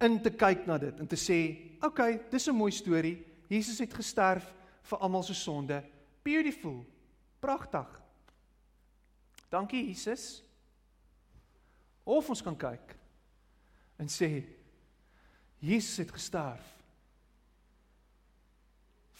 in 0.00 0.22
te 0.22 0.30
kyk 0.30 0.66
na 0.66 0.78
dit 0.78 1.00
en 1.00 1.06
te 1.06 1.16
sê, 1.16 1.60
"Oké, 1.76 1.86
okay, 1.86 2.20
dis 2.30 2.48
'n 2.48 2.56
mooi 2.56 2.72
storie. 2.72 3.26
Jesus 3.48 3.78
het 3.78 3.94
gesterf 3.94 4.54
vir 4.82 4.98
almal 4.98 5.22
se 5.22 5.34
sonde. 5.34 5.84
Beautiful. 6.22 6.86
Pragtig. 7.40 8.02
Dankie 9.48 9.86
Jesus." 9.86 10.42
Of 12.04 12.28
ons 12.28 12.42
kan 12.42 12.56
kyk 12.56 12.96
en 13.96 14.08
sê, 14.08 14.55
Jesus 15.58 15.96
het 15.96 16.12
gesterf 16.12 16.72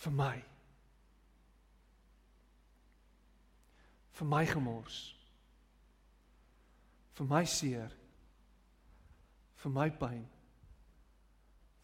vir 0.03 0.12
my. 0.12 0.37
vir 4.16 4.28
my 4.28 4.47
gemors. 4.49 5.14
vir 7.14 7.26
my 7.26 7.45
seer. 7.45 7.93
vir 9.57 9.72
my 9.72 9.91
pyn. 9.91 10.26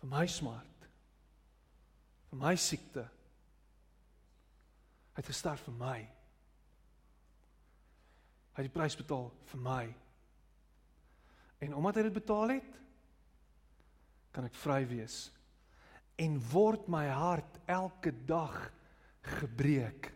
vir 0.01 0.09
my 0.09 0.27
smart. 0.27 0.89
vir 2.31 2.39
my 2.39 2.55
siekte. 2.57 3.09
Hy 5.13 5.21
het 5.21 5.29
gesterf 5.29 5.65
vir 5.69 5.75
my. 5.77 5.99
Hy 8.53 8.61
het 8.61 8.69
die 8.69 8.73
prys 8.73 8.97
betaal 8.97 9.31
vir 9.51 9.61
my. 9.61 9.83
En 11.65 11.75
omdat 11.75 11.97
hy 11.97 12.03
dit 12.09 12.17
betaal 12.17 12.57
het, 12.57 12.81
kan 14.33 14.49
ek 14.49 14.57
vry 14.63 14.81
wees 14.91 15.27
en 16.23 16.39
word 16.53 16.89
my 16.93 17.05
hart 17.09 17.61
elke 17.71 18.13
dag 18.29 18.57
gebreek 19.39 20.11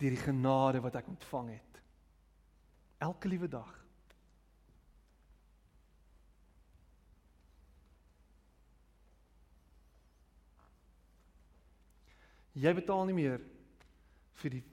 deur 0.00 0.16
die 0.16 0.24
genade 0.24 0.82
wat 0.82 0.98
ek 0.98 1.12
ontvang 1.12 1.54
het 1.54 1.80
elke 3.06 3.30
liewe 3.30 3.48
dag 3.50 3.70
jy 12.52 12.74
betaal 12.76 13.06
nie 13.08 13.16
meer 13.16 13.40
vir 14.42 14.58
die 14.58 14.64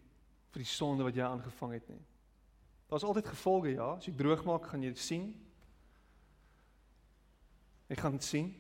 vir 0.49 0.63
die 0.63 0.69
sonde 0.69 1.05
wat 1.05 1.17
jy 1.17 1.25
aangevang 1.25 1.75
het 1.77 1.89
nie. 1.91 2.01
Daar's 2.89 3.05
altyd 3.05 3.29
gevolge, 3.29 3.73
ja. 3.75 3.91
As 3.99 4.07
jy 4.07 4.15
droog 4.17 4.41
maak, 4.47 4.65
gaan 4.71 4.83
jy 4.83 4.93
sien. 4.97 5.27
Jy 7.89 7.97
gaan 7.97 8.19
sien. 8.21 8.51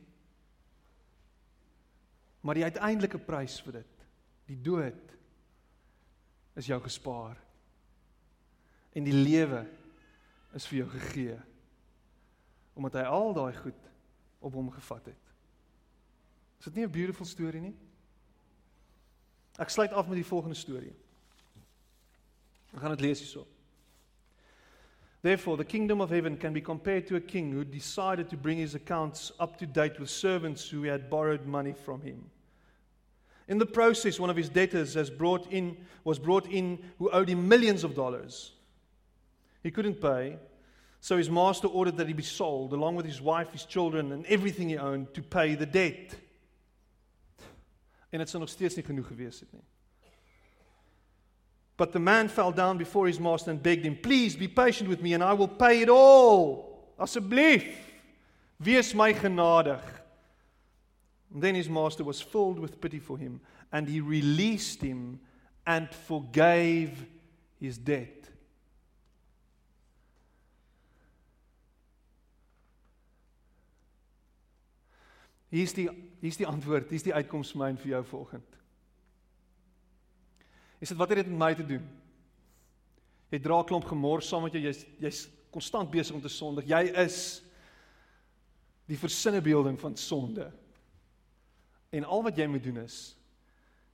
Maar 2.41 2.57
die 2.57 2.65
uiteindelike 2.65 3.19
prys 3.21 3.59
vir 3.61 3.81
dit, 3.81 4.05
die 4.49 4.57
dood 4.63 5.15
is 6.59 6.69
jou 6.69 6.79
gespaar. 6.81 7.37
En 8.95 9.05
die 9.05 9.15
lewe 9.15 9.65
is 10.57 10.65
vir 10.67 10.83
jou 10.83 10.89
gegee 10.97 11.37
omdat 12.79 13.01
hy 13.01 13.09
al 13.11 13.33
daai 13.35 13.55
goed 13.59 13.87
op 14.39 14.53
hom 14.55 14.69
gevat 14.71 15.09
het. 15.11 15.31
Is 16.59 16.69
dit 16.69 16.75
nie 16.75 16.85
'n 16.85 16.91
beautiful 16.91 17.25
storie 17.25 17.61
nie? 17.61 17.75
Ek 19.59 19.69
sluit 19.69 19.91
af 19.91 20.07
met 20.07 20.15
die 20.15 20.25
volgende 20.25 20.55
storie. 20.55 20.95
Ek 22.73 22.79
gaan 22.79 22.95
dit 22.95 23.01
lees 23.01 23.19
hierso. 23.19 23.47
Therefore, 25.21 25.57
the 25.57 25.65
kingdom 25.65 25.99
of 25.99 26.09
heaven 26.09 26.37
can 26.37 26.53
be 26.53 26.61
compared 26.61 27.07
to 27.07 27.17
a 27.17 27.21
king 27.21 27.51
who 27.51 27.65
decided 27.65 28.29
to 28.29 28.37
bring 28.37 28.57
his 28.57 28.73
accounts 28.73 29.31
up 29.39 29.57
to 29.57 29.65
date 29.65 29.99
with 29.99 30.09
servants 30.09 30.69
who 30.69 30.83
had 30.83 31.09
borrowed 31.09 31.45
money 31.45 31.73
from 31.73 32.01
him. 32.01 32.29
In 33.47 33.57
the 33.57 33.65
process, 33.65 34.19
one 34.19 34.29
of 34.29 34.37
his 34.37 34.47
debtors 34.47 35.09
brought 35.09 35.51
in, 35.51 35.75
was 36.03 36.19
brought 36.19 36.47
in 36.47 36.79
who 36.99 37.09
owed 37.09 37.27
him 37.27 37.49
millions 37.49 37.83
of 37.83 37.95
dollars. 37.95 38.53
He 39.61 39.71
couldn't 39.71 39.99
pay, 39.99 40.37
so 41.01 41.17
his 41.17 41.29
master 41.29 41.67
ordered 41.67 41.97
that 41.97 42.07
he 42.07 42.13
be 42.13 42.23
sold, 42.23 42.71
along 42.71 42.95
with 42.95 43.05
his 43.05 43.21
wife, 43.21 43.51
his 43.51 43.65
children, 43.65 44.11
and 44.11 44.25
everything 44.27 44.69
he 44.69 44.77
owned, 44.77 45.13
to 45.15 45.21
pay 45.21 45.55
the 45.55 45.65
debt. 45.65 46.15
En 48.11 48.19
dit 48.19 48.29
sou 48.29 48.39
genoeg. 48.39 49.05
But 51.79 51.93
the 51.93 51.99
man 51.99 52.27
fell 52.27 52.51
down 52.51 52.77
before 52.77 53.07
his 53.07 53.21
master 53.21 53.51
and 53.51 53.63
begged 53.63 53.85
him, 53.85 53.95
"Please 53.95 54.35
be 54.35 54.49
patient 54.49 54.89
with 54.89 55.01
me 55.01 55.13
and 55.13 55.23
I 55.23 55.31
will 55.31 55.47
pay 55.47 55.81
it 55.81 55.87
all." 55.87 56.93
Asseblief, 56.99 57.73
wees 58.59 58.93
my 58.93 59.13
genadig. 59.13 59.81
And 61.33 61.41
then 61.41 61.55
his 61.55 61.69
master 61.69 62.03
was 62.03 62.21
filled 62.21 62.59
with 62.59 62.81
pity 62.81 62.99
for 62.99 63.17
him 63.17 63.39
and 63.71 63.87
he 63.87 64.01
released 64.01 64.81
him 64.81 65.21
and 65.65 65.87
forgave 65.93 67.05
his 67.61 67.77
debt. 67.77 68.29
Hier's 75.49 75.71
die 75.71 75.87
hier's 76.19 76.35
die 76.35 76.45
antwoord, 76.45 76.89
hier's 76.89 77.03
die 77.03 77.13
uitkoms 77.13 77.53
vir 77.53 77.59
my 77.59 77.69
en 77.69 77.77
vir 77.77 77.91
jou 77.95 78.03
vanoggend. 78.03 78.58
Is 80.79 80.91
dit 80.91 80.97
wat 80.97 81.11
het 81.11 81.23
dit 81.23 81.27
met 81.27 81.39
my 81.39 81.51
te 81.55 81.65
doen? 81.65 81.83
Jy 83.29 83.39
dra 83.39 83.59
'n 83.59 83.65
klomp 83.65 83.85
gemors 83.85 84.27
saam 84.27 84.43
met 84.43 84.53
jou, 84.53 84.63
jy's 84.63 84.85
jy's 84.99 85.29
konstant 85.51 85.91
besig 85.91 86.15
om 86.15 86.21
te 86.21 86.29
sondig. 86.29 86.65
Jy 86.65 86.83
is 86.95 87.43
die 88.85 88.97
versinnebeelding 88.97 89.79
van 89.79 89.95
sonde. 89.97 90.51
En 91.91 92.03
al 92.03 92.23
wat 92.23 92.37
jy 92.37 92.47
moet 92.47 92.63
doen 92.63 92.77
is 92.77 93.15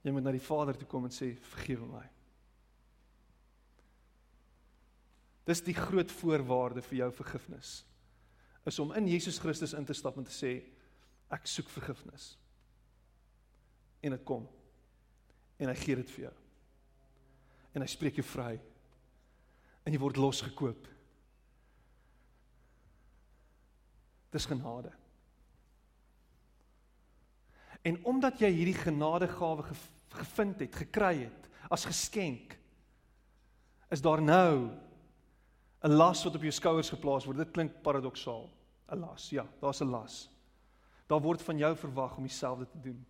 jy 0.02 0.12
moet 0.12 0.24
na 0.24 0.32
die 0.32 0.40
Vader 0.40 0.78
toe 0.78 0.88
kom 0.88 1.06
en 1.06 1.10
sê 1.10 1.36
vergewe 1.36 1.86
my. 1.86 2.04
Dis 5.46 5.62
die 5.62 5.74
groot 5.74 6.12
voorwaarde 6.12 6.82
vir 6.82 6.98
jou 6.98 7.12
vergifnis. 7.12 7.86
Is 8.66 8.80
om 8.80 8.94
in 8.94 9.08
Jesus 9.08 9.40
Christus 9.40 9.74
in 9.74 9.86
te 9.86 9.94
stap 9.94 10.18
en 10.18 10.24
te 10.24 10.32
sê 10.32 10.64
ek 11.30 11.48
soek 11.48 11.70
vergifnis. 11.70 12.38
En 14.02 14.12
dit 14.12 14.24
kom. 14.24 14.48
En 15.58 15.68
hy 15.68 15.76
gee 15.76 15.96
dit 15.96 16.12
vir 16.12 16.28
jou 16.30 16.45
en 17.76 17.84
hy 17.84 17.90
spreek 17.92 18.20
jou 18.20 18.26
vry. 18.26 18.56
En 19.86 19.94
jy 19.94 20.00
word 20.02 20.18
losgekoop. 20.18 20.88
Dis 24.34 24.48
genade. 24.50 24.92
En 27.86 28.00
omdat 28.10 28.42
jy 28.42 28.50
hierdie 28.50 28.78
genadegawe 28.80 29.68
gevind 30.16 30.64
het, 30.64 30.80
gekry 30.86 31.28
het 31.28 31.50
as 31.70 31.86
geskenk, 31.86 32.56
is 33.94 34.02
daar 34.02 34.22
nou 34.22 34.72
'n 35.86 35.94
las 35.94 36.24
wat 36.24 36.36
op 36.36 36.42
jou 36.42 36.52
skouers 36.52 36.90
geplaas 36.90 37.26
word. 37.26 37.38
Dit 37.38 37.52
klink 37.52 37.82
paradoksaal. 37.82 38.50
'n 38.90 39.00
Las. 39.00 39.30
Ja, 39.30 39.46
daar's 39.62 39.82
'n 39.82 39.90
las. 39.90 40.30
Daar 41.08 41.22
word 41.22 41.42
van 41.42 41.58
jou 41.58 41.76
verwag 41.76 42.18
om 42.18 42.24
dieselfde 42.24 42.68
te 42.68 42.80
doen. 42.80 43.06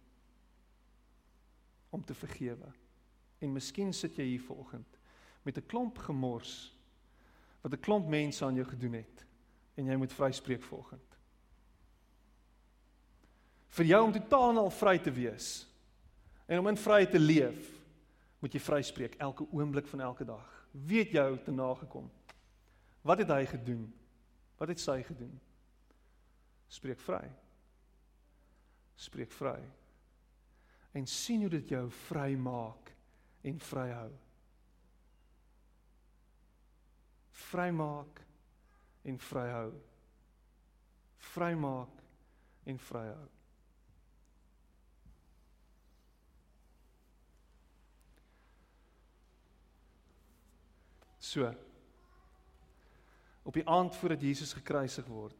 Om 1.90 2.04
te 2.04 2.14
vergewe. 2.14 2.74
En 3.40 3.54
miskien 3.54 3.94
sit 3.94 4.16
jy 4.16 4.24
hier 4.24 4.42
vanoggend 4.42 5.00
met 5.44 5.58
'n 5.58 5.66
klomp 5.66 5.98
gemors 5.98 6.74
wat 7.62 7.74
'n 7.74 7.80
klomp 7.80 8.08
mense 8.08 8.46
aan 8.46 8.56
jou 8.56 8.68
gedoen 8.68 8.94
het 8.94 9.26
en 9.76 9.86
jy 9.86 9.96
moet 9.96 10.14
vryspreek 10.14 10.64
vanoggend. 10.64 11.18
Vir 13.68 13.86
jou 13.86 14.04
om 14.06 14.12
totaal 14.12 14.50
en 14.50 14.58
al 14.58 14.70
vry 14.70 15.00
te 15.00 15.12
wees 15.12 15.68
en 16.46 16.60
om 16.60 16.68
in 16.68 16.78
vryheid 16.78 17.12
te 17.12 17.20
leef, 17.20 17.72
moet 18.40 18.54
jy 18.54 18.62
vryspreek 18.62 19.16
elke 19.16 19.48
oomblik 19.52 19.88
van 19.88 20.02
elke 20.06 20.26
dag. 20.26 20.68
Weet 20.72 21.12
jou 21.12 21.38
te 21.44 21.52
nagekom. 21.52 22.12
Wat 23.02 23.18
het 23.18 23.30
hy 23.34 23.46
gedoen? 23.46 23.94
Wat 24.58 24.68
het 24.68 24.80
sy 24.80 25.00
gedoen? 25.04 25.34
Spreek 26.68 27.00
vry. 27.00 27.24
Spreek 28.96 29.32
vry. 29.32 29.60
En 30.96 31.08
sien 31.08 31.42
hoe 31.42 31.50
dit 31.50 31.70
jou 31.70 31.90
vry 32.08 32.36
maak 32.40 32.95
en 33.46 33.60
vryhou. 33.60 34.12
Vrymaak 37.32 38.22
en 39.06 39.20
vryhou. 39.20 39.72
Vrymaak 41.18 42.04
en 42.64 42.80
vryhou. 42.80 43.28
So. 51.20 51.54
Op 53.44 53.54
die 53.54 53.68
aand 53.70 53.96
voordat 53.96 54.22
Jesus 54.22 54.54
gekruisig 54.54 55.06
word, 55.06 55.38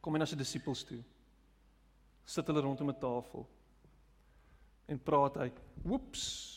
kom 0.00 0.12
hy 0.12 0.20
na 0.20 0.28
sy 0.28 0.36
disippels 0.36 0.84
toe. 0.84 1.00
Sit 2.26 2.48
hulle 2.50 2.60
rondom 2.60 2.90
'n 2.92 3.00
tafel 3.00 3.46
en 4.88 4.98
praat 5.02 5.36
hy, 5.40 5.52
"Woeps, 5.82 6.55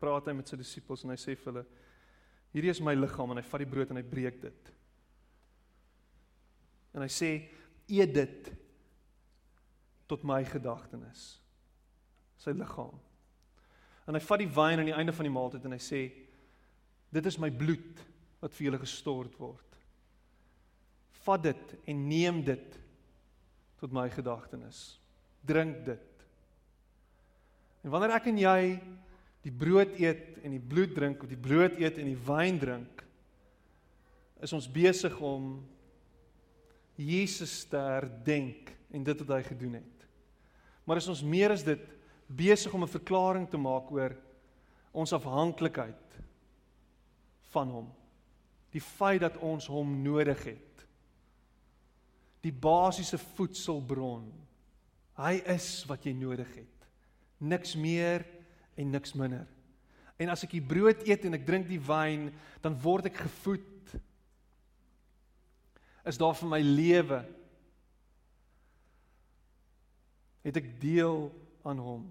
praat 0.00 0.28
hy 0.30 0.34
met 0.36 0.48
sy 0.48 0.58
disippels 0.58 1.04
en 1.04 1.12
hy 1.12 1.18
sê 1.20 1.36
vir 1.36 1.52
hulle 1.52 1.64
hierdie 2.54 2.72
is 2.72 2.82
my 2.82 2.96
liggaam 2.96 3.32
en 3.32 3.40
hy 3.40 3.46
vat 3.46 3.62
die 3.62 3.70
brood 3.70 3.92
en 3.92 4.00
hy 4.00 4.06
breek 4.06 4.40
dit. 4.42 4.70
En 6.96 7.04
hy 7.04 7.10
sê 7.12 7.30
eet 7.90 8.14
dit 8.14 8.50
tot 10.10 10.24
my 10.26 10.40
gedagtenis. 10.48 11.36
Sy 12.40 12.54
liggaam. 12.56 12.96
En 14.08 14.16
hy 14.16 14.22
vat 14.24 14.42
die 14.42 14.50
wyn 14.50 14.82
aan 14.82 14.90
die 14.90 14.96
einde 14.96 15.14
van 15.14 15.28
die 15.28 15.34
maaltyd 15.34 15.66
en 15.68 15.76
hy 15.76 15.82
sê 15.84 16.02
dit 17.14 17.26
is 17.26 17.38
my 17.42 17.50
bloed 17.54 18.02
wat 18.40 18.54
vir 18.56 18.70
julle 18.70 18.82
gestort 18.82 19.36
word. 19.38 19.78
Vat 21.22 21.44
dit 21.44 21.74
en 21.92 22.06
neem 22.08 22.40
dit 22.46 22.78
tot 23.80 23.92
my 23.94 24.08
gedagtenis. 24.12 24.98
Drink 25.46 25.84
dit. 25.86 26.24
En 27.84 27.92
wanneer 27.94 28.16
ek 28.16 28.28
en 28.32 28.40
jy 28.40 28.62
die 29.46 29.52
brood 29.52 29.94
eet 30.00 30.40
en 30.44 30.54
die 30.54 30.62
bloed 30.62 30.94
drink 30.94 31.22
of 31.22 31.30
die 31.30 31.40
brood 31.40 31.78
eet 31.80 31.98
en 31.98 32.10
die 32.10 32.22
wyn 32.26 32.58
drink 32.60 33.04
is 34.40 34.52
ons 34.56 34.68
besig 34.72 35.16
om 35.20 35.58
Jesus 37.00 37.62
te 37.68 37.80
herdenk 37.80 38.72
en 38.92 39.04
dit 39.04 39.22
wat 39.22 39.36
hy 39.36 39.42
gedoen 39.46 39.78
het. 39.78 40.06
Maar 40.84 41.00
is 41.00 41.08
ons 41.12 41.22
meer 41.24 41.52
as 41.54 41.64
dit 41.64 41.82
besig 42.26 42.72
om 42.74 42.82
'n 42.84 42.96
verklaring 42.96 43.48
te 43.48 43.58
maak 43.58 43.90
oor 43.92 44.16
ons 44.92 45.12
afhanklikheid 45.12 46.18
van 47.52 47.70
hom. 47.70 47.88
Die 48.72 48.80
feit 48.80 49.20
dat 49.20 49.36
ons 49.36 49.66
hom 49.66 50.02
nodig 50.02 50.44
het. 50.44 50.86
Die 52.40 52.52
basiese 52.52 53.18
voedselbron. 53.18 54.32
Hy 55.18 55.42
is 55.46 55.84
wat 55.86 56.04
jy 56.04 56.12
nodig 56.12 56.48
het. 56.54 56.88
Niks 57.38 57.74
meer 57.76 58.24
en 58.80 58.94
niks 58.94 59.12
minder. 59.18 59.46
En 60.20 60.32
as 60.32 60.44
ek 60.44 60.56
die 60.56 60.64
brood 60.64 61.04
eet 61.08 61.24
en 61.24 61.36
ek 61.36 61.46
drink 61.48 61.68
die 61.68 61.80
wyn, 61.80 62.28
dan 62.64 62.76
word 62.80 63.08
ek 63.08 63.22
gevoed. 63.22 63.94
Is 66.08 66.20
daar 66.20 66.36
vir 66.36 66.50
my 66.50 66.60
lewe? 66.64 67.20
Het 70.44 70.60
ek 70.60 70.74
deel 70.80 71.28
aan 71.68 71.80
hom? 71.84 72.04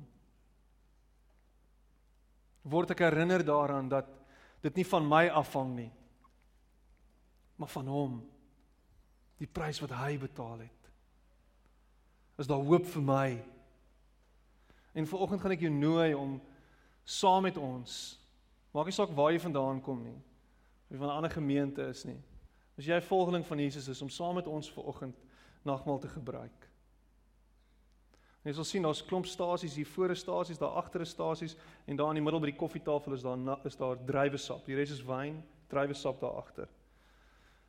Word 2.70 2.94
ek 2.94 3.06
herinner 3.06 3.46
daaraan 3.46 3.90
dat 3.90 4.10
dit 4.66 4.82
nie 4.82 4.88
van 4.90 5.06
my 5.08 5.24
afhang 5.32 5.72
nie, 5.78 5.92
maar 7.58 7.72
van 7.72 7.88
hom. 7.90 8.20
Die 9.40 9.48
prys 9.48 9.80
wat 9.82 9.94
hy 9.96 10.18
betaal 10.20 10.66
het. 10.66 10.90
Is 12.40 12.48
daar 12.50 12.62
hoop 12.64 12.86
vir 12.90 13.04
my? 13.06 13.30
En 14.98 15.08
vanoggend 15.08 15.42
gaan 15.42 15.56
ek 15.56 15.64
jou 15.64 15.72
nooi 15.74 16.12
om 16.18 16.38
saam 17.10 17.44
met 17.48 17.58
ons 17.58 17.94
maak 18.76 18.86
nie 18.86 18.94
saak 18.94 19.14
waar 19.18 19.32
jy 19.34 19.42
vandaan 19.42 19.82
kom 19.82 20.02
nie 20.06 20.18
of 20.18 20.94
jy 20.94 20.98
van 20.98 21.10
'n 21.10 21.18
ander 21.18 21.32
gemeente 21.32 21.82
is 21.90 22.04
nie. 22.06 22.18
As 22.78 22.86
jy 22.86 22.96
'n 22.96 23.02
volgeling 23.02 23.46
van 23.46 23.60
Jesus 23.60 23.88
is 23.88 24.02
om 24.02 24.10
saam 24.10 24.36
met 24.36 24.48
ons 24.48 24.72
vanoggend 24.72 25.16
nagmaal 25.64 26.00
te 26.00 26.08
gebruik. 26.08 26.70
Jy 28.44 28.54
sal 28.54 28.64
sien 28.64 28.82
daar's 28.82 29.06
klomp 29.06 29.26
stasies 29.26 29.76
hier 29.76 29.86
voor, 29.86 30.16
stasies 30.16 30.58
daar 30.58 30.78
agter, 30.80 31.06
stasies 31.06 31.56
en 31.86 31.96
daar 31.96 32.10
in 32.10 32.16
die 32.16 32.24
middel 32.24 32.40
by 32.40 32.52
die 32.52 32.60
koffietafel 32.60 33.14
is 33.14 33.22
daar 33.22 33.66
is 33.66 33.76
daar 33.76 33.98
druiwesap. 34.06 34.66
Die 34.66 34.76
res 34.76 34.92
is 34.92 35.04
wyn, 35.04 35.44
druiwesap 35.68 36.20
daar 36.20 36.38
agter. 36.40 36.70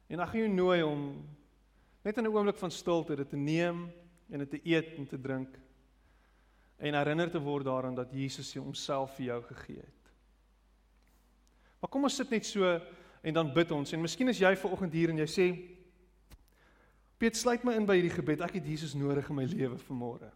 En 0.08 0.20
ek 0.20 0.28
gaan 0.28 0.40
jou 0.40 0.48
nooi 0.48 0.82
om 0.82 1.28
net 2.04 2.16
in 2.18 2.24
'n 2.24 2.32
oomblik 2.32 2.56
van 2.56 2.70
stilte 2.70 3.16
dit 3.16 3.28
te 3.28 3.36
neem 3.36 3.90
en 4.30 4.38
dit 4.38 4.50
te 4.50 4.60
eet 4.64 4.96
en 4.96 5.06
te 5.06 5.20
drink 5.20 5.58
en 6.80 6.96
herinner 6.96 7.30
te 7.30 7.40
word 7.42 7.68
daaraan 7.68 7.94
dat 7.94 8.12
Jesus 8.12 8.54
homself 8.56 9.16
vir 9.18 9.26
jou 9.26 9.40
gegee 9.50 9.82
het. 9.82 10.12
Maar 11.80 11.92
kom 11.92 12.04
ons 12.08 12.16
sit 12.16 12.30
net 12.32 12.46
so 12.48 12.64
en 13.20 13.36
dan 13.36 13.52
bid 13.52 13.72
ons 13.76 13.92
en 13.92 14.00
miskien 14.00 14.32
is 14.32 14.40
jy 14.40 14.54
ver 14.56 14.72
oggend 14.72 14.96
hier 14.96 15.12
en 15.12 15.20
jy 15.22 15.28
sê 15.28 15.50
Piet 17.20 17.36
sluit 17.36 17.64
my 17.68 17.74
in 17.76 17.84
by 17.84 17.98
hierdie 17.98 18.14
gebed. 18.14 18.40
Ek 18.40 18.54
het 18.56 18.64
Jesus 18.64 18.94
nodig 18.96 19.26
in 19.28 19.36
my 19.36 19.44
lewe 19.44 19.76
vanmôre. 19.82 20.30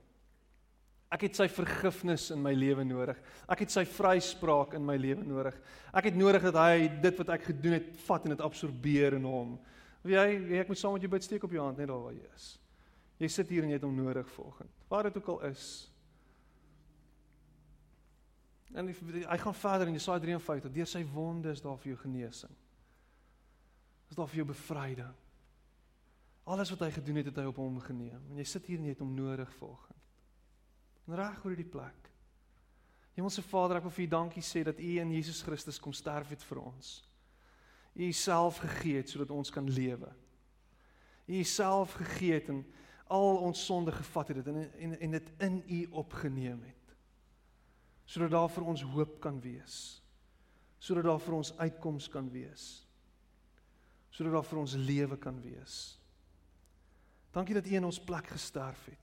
Ek 1.15 1.23
het 1.25 1.39
sy 1.39 1.47
vergifnis 1.49 2.27
in 2.35 2.43
my 2.45 2.53
lewe 2.53 2.85
nodig. 2.85 3.17
Ek 3.49 3.63
het 3.65 3.73
sy 3.73 3.87
vryspraak 3.89 4.75
in 4.77 4.85
my 4.85 4.99
lewe 5.01 5.25
nodig. 5.25 5.57
Ek 5.97 6.11
het 6.11 6.19
nodig 6.19 6.45
dat 6.45 6.59
hy 6.61 6.91
dit 7.01 7.23
wat 7.23 7.33
ek 7.39 7.47
gedoen 7.49 7.79
het, 7.79 7.89
vat 8.05 8.27
en 8.27 8.35
dit 8.35 8.45
absorbeer 8.45 9.17
in 9.17 9.25
hom. 9.31 9.55
Of 10.03 10.13
jy, 10.13 10.27
ek 10.61 10.69
moet 10.69 10.81
saam 10.83 10.99
met 10.99 11.07
jou 11.07 11.13
bid 11.15 11.25
steek 11.25 11.47
op 11.49 11.57
jou 11.57 11.65
hand 11.65 11.81
net 11.81 11.89
daar 11.89 12.03
waar 12.05 12.17
jy 12.19 12.29
is. 12.35 12.51
Jy 13.23 13.31
sit 13.33 13.53
hier 13.55 13.65
en 13.65 13.73
jy 13.73 13.79
het 13.79 13.87
hom 13.87 13.97
nodig 13.97 14.29
vanoggend. 14.35 14.77
Waar 14.91 15.09
dit 15.09 15.17
ook 15.23 15.33
al 15.37 15.41
is. 15.55 15.69
En 18.75 18.89
hy 18.91 19.39
gaan 19.39 19.55
verder 19.55 19.87
in 19.87 19.95
Jesaja 19.95 20.19
53, 20.19 20.73
deur 20.75 20.89
sy 20.91 21.05
wonde 21.15 21.53
is 21.55 21.63
daar 21.63 21.79
vir 21.79 21.93
jou 21.93 22.01
genesing. 22.03 22.55
Is 24.11 24.19
daar 24.19 24.31
vir 24.31 24.43
jou 24.43 24.49
bevryding. 24.49 25.21
Alles 26.45 26.73
wat 26.75 26.83
hy 26.85 26.91
gedoen 26.97 27.21
het, 27.21 27.31
het 27.31 27.39
hy 27.39 27.45
op 27.49 27.61
hom 27.63 27.79
geneem. 27.81 28.25
En 28.33 28.41
jy 28.43 28.49
sit 28.49 28.67
hier 28.67 28.83
en 28.83 28.89
jy 28.89 28.97
het 28.97 29.05
hom 29.05 29.15
nodig 29.15 29.55
vanoggend. 29.61 30.11
En 31.07 31.17
reg 31.21 31.47
oor 31.47 31.57
die 31.57 31.71
plek. 31.71 32.11
Hemelse 33.15 33.45
Vader, 33.47 33.79
ek 33.79 33.87
wil 33.87 33.95
vir 33.95 34.05
U 34.09 34.11
dankie 34.17 34.43
sê 34.43 34.65
dat 34.67 34.81
U 34.83 34.93
in 35.01 35.15
Jesus 35.15 35.43
Christus 35.47 35.79
kom 35.81 35.95
sterf 35.95 36.35
het 36.35 36.43
vir 36.43 36.65
ons. 36.65 36.95
U 37.95 38.09
Uself 38.11 38.59
gegee 38.65 38.99
het 38.99 39.13
sodat 39.13 39.31
ons 39.31 39.55
kan 39.55 39.69
lewe. 39.71 40.11
U 41.31 41.39
Uself 41.39 41.95
gegee 42.01 42.41
het 42.41 42.51
en 42.51 42.65
al 43.15 43.39
ons 43.47 43.61
sonde 43.69 43.93
gevat 43.95 44.33
het 44.35 44.49
en 44.51 44.65
en 44.67 44.97
en 44.99 45.15
dit 45.15 45.31
in 45.47 45.61
U 45.63 45.85
opgeneem 46.03 46.65
het 46.67 46.84
sodat 48.05 48.33
daar 48.35 48.51
vir 48.53 48.67
ons 48.69 48.83
hoop 48.95 49.21
kan 49.21 49.41
wees. 49.41 50.01
Sodat 50.79 51.07
daar 51.09 51.23
vir 51.23 51.37
ons 51.39 51.53
uitkoms 51.59 52.09
kan 52.13 52.29
wees. 52.33 52.65
Sodat 54.13 54.37
daar 54.37 54.47
vir 54.47 54.61
ons 54.61 54.75
lewe 54.77 55.17
kan 55.21 55.41
wees. 55.43 55.79
Dankie 57.35 57.57
dat 57.57 57.67
U 57.67 57.75
in 57.75 57.89
ons 57.89 58.01
plek 58.01 58.29
gesterf 58.31 58.85
het. 58.87 59.01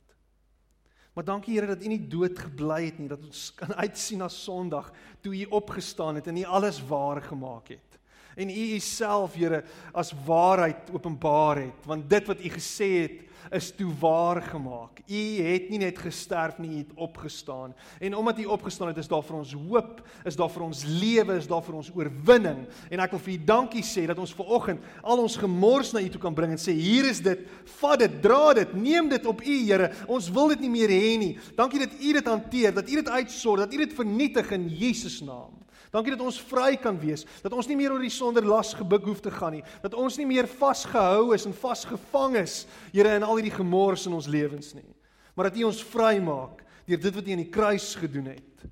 Maar 1.14 1.28
dankie 1.28 1.58
Here 1.58 1.68
dat 1.68 1.84
U 1.84 1.90
nie 1.92 2.08
dood 2.08 2.38
gebly 2.40 2.86
het 2.86 3.00
nie, 3.02 3.10
dat 3.12 3.24
ons 3.26 3.50
kan 3.58 3.74
uitsien 3.84 4.22
na 4.24 4.30
Sondag 4.32 4.92
toe 5.22 5.34
U 5.36 5.46
opgestaan 5.60 6.22
het 6.22 6.30
en 6.32 6.40
U 6.40 6.44
alles 6.44 6.80
waar 6.88 7.22
gemaak 7.26 7.74
het. 7.76 8.00
En 8.36 8.50
U 8.50 8.76
Uself 8.76 9.34
Here 9.34 9.64
as 9.94 10.14
waarheid 10.26 10.92
openbaar 10.94 11.66
het, 11.66 11.86
want 11.86 12.10
dit 12.10 12.28
wat 12.28 12.40
U 12.40 12.50
gesê 12.50 12.90
het 13.02 13.20
is 13.50 13.72
toe 13.76 13.92
waar 14.00 14.42
gemaak. 14.42 15.02
U 15.08 15.22
het 15.44 15.70
nie 15.70 15.80
net 15.82 15.98
gesterf 16.00 16.58
nie, 16.62 16.70
u 16.72 16.78
het 16.78 16.94
opgestaan. 16.96 17.74
En 18.00 18.16
omdat 18.16 18.40
u 18.40 18.46
opgestaan 18.46 18.88
het, 18.88 18.98
is 18.98 19.10
daar 19.12 19.24
vir 19.24 19.36
ons 19.36 19.54
hoop, 19.54 20.02
is 20.26 20.38
daar 20.40 20.50
vir 20.50 20.64
ons 20.64 20.84
lewe, 20.88 21.36
is 21.36 21.50
daar 21.50 21.64
vir 21.66 21.80
ons 21.82 21.92
oorwinning. 21.96 22.64
En 22.90 23.04
ek 23.04 23.16
wil 23.16 23.24
vir 23.26 23.34
u 23.34 23.38
dankie 23.52 23.84
sê 23.86 24.06
dat 24.08 24.20
ons 24.22 24.34
ver 24.38 24.54
oggend 24.56 24.86
al 25.02 25.24
ons 25.24 25.38
gemors 25.42 25.92
na 25.92 26.04
u 26.04 26.10
toe 26.14 26.22
kan 26.22 26.38
bring 26.38 26.56
en 26.56 26.62
sê 26.62 26.76
hier 26.78 27.08
is 27.10 27.20
dit, 27.24 27.44
vat 27.82 28.00
dit, 28.00 28.20
dra 28.24 28.54
dit, 28.62 28.76
neem 28.78 29.10
dit 29.12 29.26
op 29.28 29.44
u 29.44 29.58
Here. 29.62 29.92
Ons 30.08 30.30
wil 30.34 30.54
dit 30.54 30.64
nie 30.64 30.72
meer 30.72 30.92
hê 30.92 31.16
nie. 31.20 31.34
Dankie 31.58 31.82
dat 31.84 31.94
u 32.00 32.14
dit 32.18 32.28
hanteer, 32.28 32.74
dat 32.76 32.90
u 32.90 32.96
dit 33.02 33.10
uitsorg, 33.10 33.66
dat 33.66 33.74
u 33.74 33.82
dit 33.84 33.94
vernietig 33.98 34.52
in 34.56 34.70
Jesus 34.70 35.20
naam. 35.26 35.60
Dankie 35.92 36.14
dat 36.14 36.24
ons 36.24 36.40
vry 36.48 36.78
kan 36.80 36.96
wees, 37.02 37.26
dat 37.44 37.52
ons 37.52 37.68
nie 37.68 37.76
meer 37.76 37.92
oor 37.92 38.04
die 38.04 38.14
sonder 38.14 38.46
las 38.48 38.72
gebuk 38.80 39.10
hoef 39.10 39.20
te 39.24 39.32
gaan 39.34 39.58
nie, 39.58 39.64
dat 39.84 39.96
ons 40.00 40.16
nie 40.20 40.28
meer 40.30 40.48
vasgehou 40.48 41.34
is 41.36 41.46
en 41.50 41.56
vasgevang 41.56 42.38
is, 42.40 42.62
Here, 42.94 43.12
in 43.18 43.26
al 43.28 43.42
hierdie 43.42 43.58
gemors 43.58 44.08
in 44.08 44.16
ons 44.16 44.30
lewens 44.32 44.72
nie, 44.78 44.88
maar 45.36 45.50
dat 45.50 45.60
U 45.60 45.68
ons 45.68 45.84
vrymaak 45.92 46.64
deur 46.88 47.02
dit 47.04 47.18
wat 47.18 47.28
U 47.28 47.34
aan 47.36 47.44
die 47.44 47.52
kruis 47.52 47.90
gedoen 48.00 48.32
het. 48.34 48.64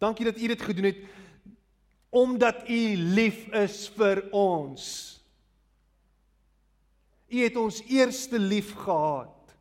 Dankie 0.00 0.28
dat 0.28 0.36
U 0.36 0.50
dit 0.52 0.66
gedoen 0.68 0.90
het 0.92 1.00
omdat 2.08 2.62
U 2.68 2.82
lief 2.96 3.42
is 3.52 3.82
vir 3.96 4.22
ons. 4.32 4.84
U 7.28 7.42
het 7.42 7.56
ons 7.60 7.82
eerste 7.84 8.38
lief 8.40 8.72
gehad. 8.72 9.56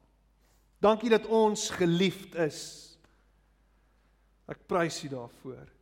Dankie 0.80 1.12
dat 1.12 1.28
ons 1.28 1.68
geliefd 1.76 2.38
is. 2.48 2.62
Ek 4.48 4.64
prys 4.70 5.02
U 5.04 5.12
daarvoor. 5.12 5.77